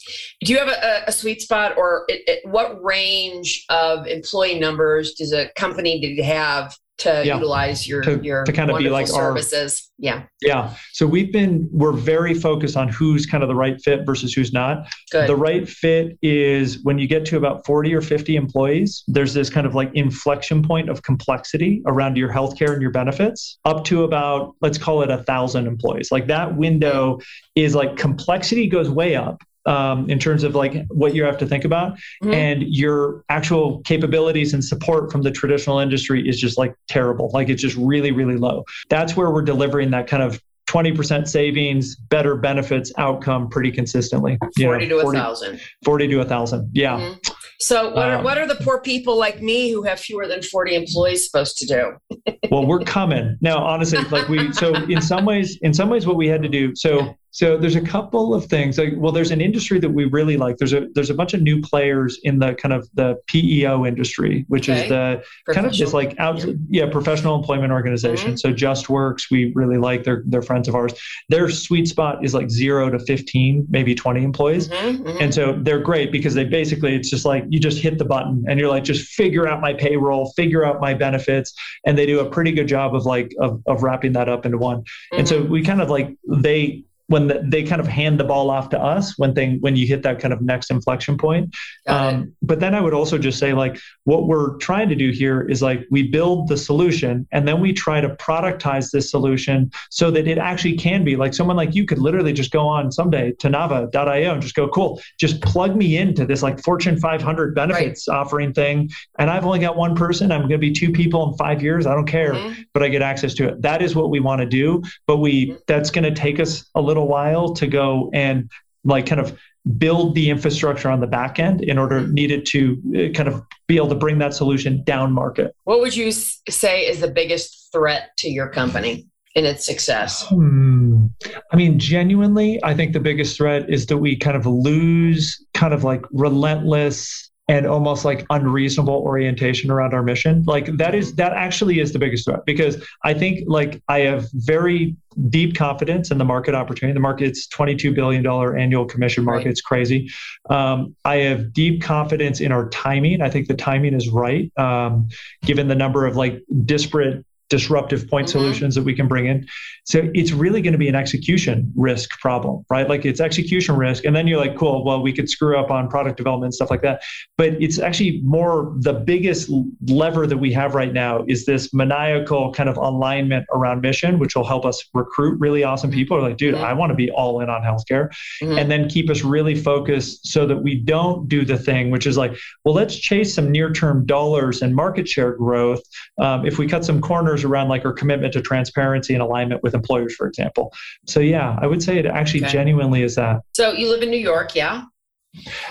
[0.45, 5.15] do you have a, a sweet spot or it, it, what range of employee numbers
[5.15, 7.35] does a company need to have to yeah.
[7.35, 9.91] utilize your to, your to kind of be like services.
[9.99, 10.23] Our, yeah.
[10.41, 10.75] Yeah.
[10.93, 14.51] So we've been we're very focused on who's kind of the right fit versus who's
[14.51, 14.91] not.
[15.11, 15.29] Good.
[15.29, 19.49] The right fit is when you get to about 40 or 50 employees, there's this
[19.49, 24.03] kind of like inflection point of complexity around your healthcare and your benefits up to
[24.03, 26.11] about let's call it a thousand employees.
[26.11, 27.19] Like that window
[27.55, 31.45] is like complexity goes way up um, in terms of like what you have to
[31.45, 31.93] think about
[32.23, 32.33] mm-hmm.
[32.33, 37.49] and your actual capabilities and support from the traditional industry is just like terrible like
[37.49, 42.35] it's just really really low that's where we're delivering that kind of 20% savings, better
[42.35, 44.37] benefits outcome pretty consistently.
[44.59, 45.61] 40 know, to 40, 1,000.
[45.85, 46.69] 40 to 1,000.
[46.73, 46.99] Yeah.
[46.99, 47.33] Mm-hmm.
[47.59, 50.43] So, what are, um, what are the poor people like me who have fewer than
[50.43, 52.33] 40 employees supposed to do?
[52.51, 53.35] well, we're coming.
[53.41, 56.49] Now, honestly, like we, so in some ways, in some ways, what we had to
[56.49, 58.79] do, so so there's a couple of things.
[58.79, 60.57] Like, well, there's an industry that we really like.
[60.57, 64.43] There's a there's a bunch of new players in the kind of the PEO industry,
[64.47, 64.81] which okay.
[64.81, 65.23] is the
[65.53, 68.29] kind of just like out yeah, yeah professional employment organization.
[68.31, 68.37] Mm-hmm.
[68.37, 70.03] So JustWorks, we really like.
[70.03, 70.95] They're they're friends of ours.
[71.29, 75.21] Their sweet spot is like zero to fifteen, maybe twenty employees, mm-hmm, mm-hmm.
[75.21, 78.45] and so they're great because they basically it's just like you just hit the button
[78.49, 81.53] and you're like just figure out my payroll, figure out my benefits,
[81.85, 84.57] and they do a pretty good job of like of of wrapping that up into
[84.57, 84.83] one.
[85.11, 85.51] And so mm-hmm.
[85.51, 88.79] we kind of like they when the, they kind of hand the ball off to
[88.79, 91.53] us when thing when you hit that kind of next inflection point.
[91.87, 95.41] Um, but then I would also just say like what we're trying to do here
[95.41, 100.11] is like we build the solution and then we try to productize this solution so
[100.11, 103.31] that it actually can be like someone like you could literally just go on someday
[103.39, 108.07] to Nava.io and just go cool, just plug me into this like Fortune 500 benefits
[108.07, 108.15] right.
[108.15, 108.89] offering thing,
[109.19, 110.31] and I've only got one person.
[110.31, 111.85] I'm going to be two people in five years.
[111.85, 112.61] I don't care, mm-hmm.
[112.73, 113.61] but I get access to it.
[113.61, 114.83] That is what we want to do.
[115.05, 115.57] But we mm-hmm.
[115.67, 118.49] that's going to take us a little little while to go and
[118.83, 119.37] like kind of
[119.77, 123.75] build the infrastructure on the back end in order needed to uh, kind of be
[123.75, 125.55] able to bring that solution down market.
[125.65, 130.25] What would you say is the biggest threat to your company in its success?
[130.27, 131.07] Hmm.
[131.51, 135.73] I mean, genuinely, I think the biggest threat is that we kind of lose kind
[135.73, 140.43] of like relentless and almost like unreasonable orientation around our mission.
[140.45, 144.27] Like that is that actually is the biggest threat because I think like I have
[144.33, 144.97] very
[145.29, 146.93] deep confidence in the market opportunity.
[146.93, 148.25] The market's $22 billion
[148.59, 149.45] annual commission market.
[149.45, 149.51] Right.
[149.51, 150.11] It's crazy.
[150.49, 153.21] Um, I have deep confidence in our timing.
[153.21, 155.07] I think the timing is right, um,
[155.43, 158.39] given the number of like disparate disruptive point mm-hmm.
[158.39, 159.47] solutions that we can bring in.
[159.85, 162.89] So it's really going to be an execution risk problem, right?
[162.89, 164.03] Like it's execution risk.
[164.03, 166.69] And then you're like, cool, well, we could screw up on product development, and stuff
[166.69, 167.01] like that.
[167.37, 169.49] But it's actually more the biggest
[169.87, 174.35] lever that we have right now is this maniacal kind of alignment around mission, which
[174.35, 176.17] will help us recruit really awesome people.
[176.17, 176.65] Are like, dude, mm-hmm.
[176.65, 178.09] I want to be all in on healthcare.
[178.41, 178.57] Mm-hmm.
[178.57, 182.17] And then keep us really focused so that we don't do the thing, which is
[182.17, 182.35] like,
[182.65, 185.81] well, let's chase some near term dollars and market share growth.
[186.19, 189.73] Um, if we cut some corners around like our commitment to transparency and alignment with
[189.73, 190.73] employers, for example.
[191.05, 192.53] So yeah, I would say it actually okay.
[192.53, 193.41] genuinely is that.
[193.53, 194.83] So you live in New York, yeah?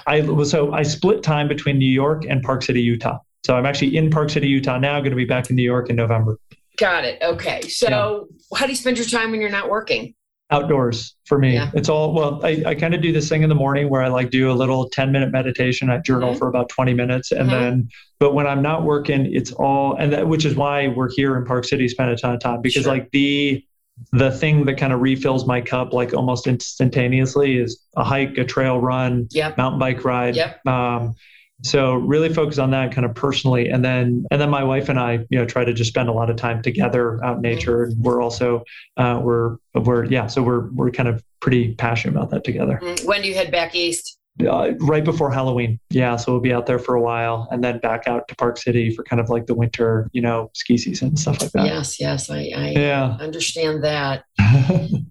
[0.07, 3.19] I so I split time between New York and Park City, Utah.
[3.45, 4.99] So I'm actually in Park City, Utah now.
[5.01, 6.39] Going to be back in New York in November.
[6.79, 7.23] Got it.
[7.23, 7.63] Okay.
[7.63, 8.59] So yeah.
[8.59, 10.15] how do you spend your time when you're not working?
[10.51, 11.55] Outdoors for me.
[11.55, 11.71] Yeah.
[11.75, 14.09] It's all well, I, I kind of do this thing in the morning where I
[14.09, 15.91] like do a little 10 minute meditation.
[15.91, 16.39] I journal mm-hmm.
[16.39, 17.33] for about 20 minutes.
[17.33, 17.51] And mm-hmm.
[17.51, 17.89] then,
[18.21, 21.45] but when I'm not working, it's all, and that, which is why we're here in
[21.45, 22.93] Park City, spend a ton of time because sure.
[22.93, 23.65] like the,
[24.13, 28.45] the thing that kind of refills my cup like almost instantaneously is a hike, a
[28.45, 29.57] trail run, yep.
[29.57, 30.37] mountain bike ride.
[30.37, 30.67] Yep.
[30.67, 31.15] Um,
[31.63, 33.69] so really focus on that kind of personally.
[33.69, 36.13] And then and then my wife and i you know try to just spend a
[36.13, 37.55] lot of time together out in mm-hmm.
[37.55, 37.85] nature.
[37.85, 38.63] And we're also
[38.97, 42.79] uh, we're we're yeah so we're we're kind of pretty passionate about that together.
[42.83, 43.07] Mm-hmm.
[43.07, 44.19] when do you head back east?
[44.47, 45.81] Uh, right before halloween.
[45.89, 48.59] Yeah so we'll be out there for a while and then back out to park
[48.59, 51.67] city for kind of like the winter you know ski season and stuff like that.
[51.67, 53.17] Yes yes i, I yeah.
[53.21, 54.25] understand that.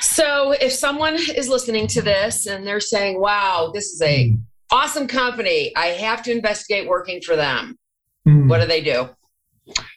[0.00, 4.40] So if someone is listening to this and they're saying wow this is a mm
[4.70, 5.72] awesome company.
[5.76, 7.78] I have to investigate working for them.
[8.26, 8.48] Mm.
[8.48, 9.08] What do they do?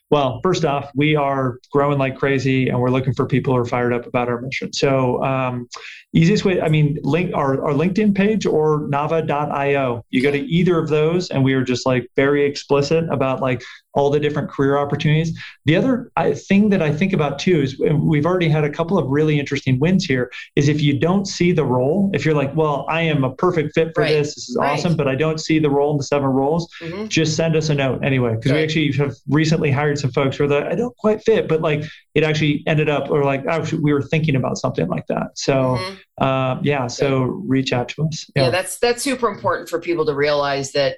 [0.10, 3.66] Well, first off, we are growing like crazy, and we're looking for people who are
[3.66, 4.74] fired up about our mission.
[4.74, 5.70] So, um,
[6.14, 10.06] easiest way, I mean, link our, our LinkedIn page or nava.io.
[10.10, 13.64] You go to either of those, and we are just like very explicit about like
[13.94, 15.38] all the different career opportunities.
[15.66, 16.12] The other
[16.48, 19.80] thing that I think about too is we've already had a couple of really interesting
[19.80, 20.32] wins here.
[20.56, 23.74] Is if you don't see the role, if you're like, well, I am a perfect
[23.76, 24.12] fit for right.
[24.12, 24.72] this, this is right.
[24.72, 27.08] awesome, but I don't see the role in the seven roles, mm-hmm.
[27.08, 30.46] just send us a note anyway, because we actually have recently hired some folks who
[30.46, 31.84] are like, I don't quite fit, but like
[32.16, 35.38] it actually ended up, or like actually we were thinking about something like that.
[35.38, 35.96] So mm-hmm.
[36.22, 38.30] Uh, yeah, so reach out to us.
[38.36, 38.44] Yeah.
[38.44, 40.98] yeah, that's that's super important for people to realize that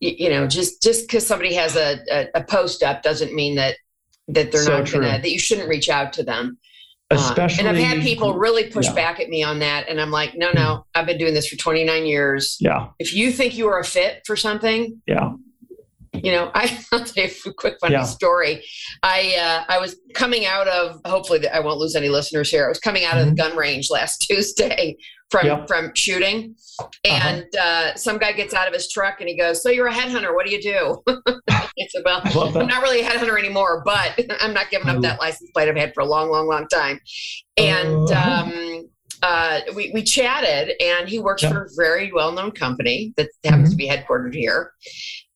[0.00, 3.76] you, know just just because somebody has a, a, a, post up doesn't mean that
[4.28, 5.00] that they're so not true.
[5.00, 6.58] gonna that you shouldn't reach out to them
[7.10, 8.94] Especially, uh, and I've had people really push yeah.
[8.94, 10.80] back at me on that, and I'm like, no, no, hmm.
[10.94, 12.58] I've been doing this for 29 years.
[12.60, 12.88] Yeah.
[12.98, 15.32] If you think you are a fit for something, yeah,
[16.22, 18.04] you know, I, will tell you a quick funny yeah.
[18.04, 18.64] story.
[19.02, 22.66] I uh, I was coming out of hopefully I won't lose any listeners here.
[22.66, 23.20] I was coming out mm-hmm.
[23.20, 23.50] of the mm-hmm.
[23.50, 24.96] gun range last Tuesday
[25.30, 25.68] from yep.
[25.68, 26.88] from shooting, uh-huh.
[27.04, 27.90] and uh-huh.
[27.92, 30.34] uh, some guy gets out of his truck and he goes, "So you're a headhunter?
[30.34, 31.02] What do you do?"
[31.76, 35.50] it's about I'm not really a headhunter anymore, but I'm not giving up that license
[35.52, 37.00] plate I've had for a long, long, long time,
[37.56, 38.10] and.
[38.10, 38.44] Uh-huh.
[38.44, 38.90] Um,
[39.22, 43.70] uh, we, we chatted and he works for a very well-known company that happens mm-hmm.
[43.72, 44.70] to be headquartered here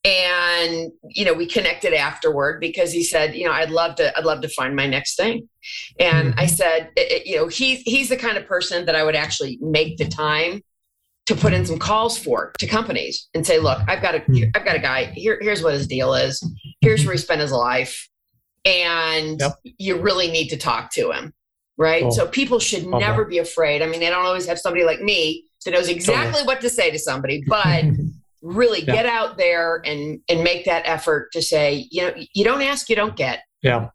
[0.05, 4.25] and you know we connected afterward because he said you know i'd love to i'd
[4.25, 5.49] love to find my next thing
[6.01, 6.41] and mm-hmm.
[6.41, 9.59] i said it, you know he's he's the kind of person that i would actually
[9.61, 10.61] make the time
[11.27, 14.51] to put in some calls for to companies and say look i've got a mm-hmm.
[14.57, 16.45] i've got a guy here here's what his deal is
[16.81, 18.09] here's where he spent his life
[18.65, 19.53] and yep.
[19.79, 21.33] you really need to talk to him
[21.79, 22.11] right cool.
[22.11, 22.99] so people should okay.
[22.99, 26.33] never be afraid i mean they don't always have somebody like me that knows exactly
[26.33, 26.45] totally.
[26.45, 27.85] what to say to somebody but
[28.43, 28.95] really yeah.
[28.95, 32.89] get out there and and make that effort to say you know you don't ask
[32.89, 33.89] you don't get yeah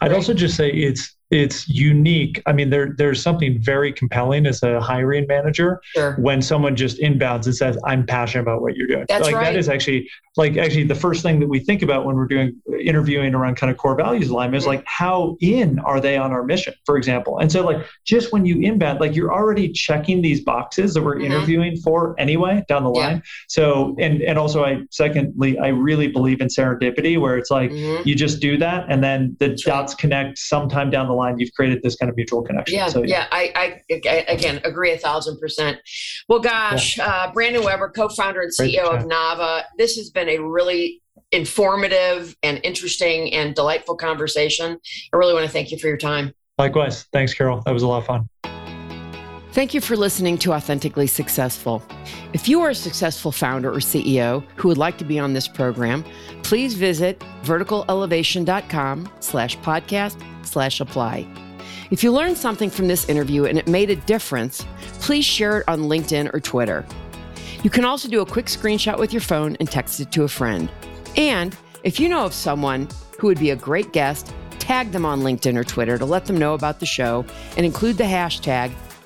[0.00, 0.16] i'd right?
[0.16, 2.42] also just say it's it's unique.
[2.46, 6.14] I mean, there there's something very compelling as a hiring manager sure.
[6.14, 9.44] when someone just inbounds and says, "I'm passionate about what you're doing." That's like right.
[9.44, 12.56] that is actually like actually the first thing that we think about when we're doing
[12.80, 14.76] interviewing around kind of core values alignment is mm-hmm.
[14.76, 17.38] like how in are they on our mission, for example.
[17.38, 21.16] And so like just when you inbound, like you're already checking these boxes that we're
[21.16, 21.26] mm-hmm.
[21.32, 23.16] interviewing for anyway down the line.
[23.16, 23.22] Yeah.
[23.48, 28.08] So and and also I secondly I really believe in serendipity where it's like mm-hmm.
[28.08, 29.98] you just do that and then the That's dots right.
[29.98, 32.76] connect sometime down the line you've created this kind of mutual connection.
[32.76, 35.78] Yeah, so, yeah, yeah I, I, I, again agree a thousand percent.
[36.28, 37.06] Well, gosh, yeah.
[37.06, 41.02] uh, Brandon Weber, co-founder and CEO of Nava, this has been a really
[41.32, 44.78] informative and interesting and delightful conversation.
[45.12, 46.32] I really want to thank you for your time.
[46.56, 47.62] Likewise, thanks, Carol.
[47.66, 48.28] That was a lot of fun.
[49.52, 51.82] Thank you for listening to Authentically Successful.
[52.34, 55.48] If you are a successful founder or CEO who would like to be on this
[55.48, 56.04] program,
[56.42, 61.26] please visit verticalelevation.com slash podcast slash apply.
[61.90, 64.66] If you learned something from this interview and it made a difference,
[65.00, 66.86] please share it on LinkedIn or Twitter.
[67.62, 70.28] You can also do a quick screenshot with your phone and text it to a
[70.28, 70.70] friend.
[71.16, 72.86] And if you know of someone
[73.18, 76.36] who would be a great guest, tag them on LinkedIn or Twitter to let them
[76.36, 77.24] know about the show
[77.56, 78.70] and include the hashtag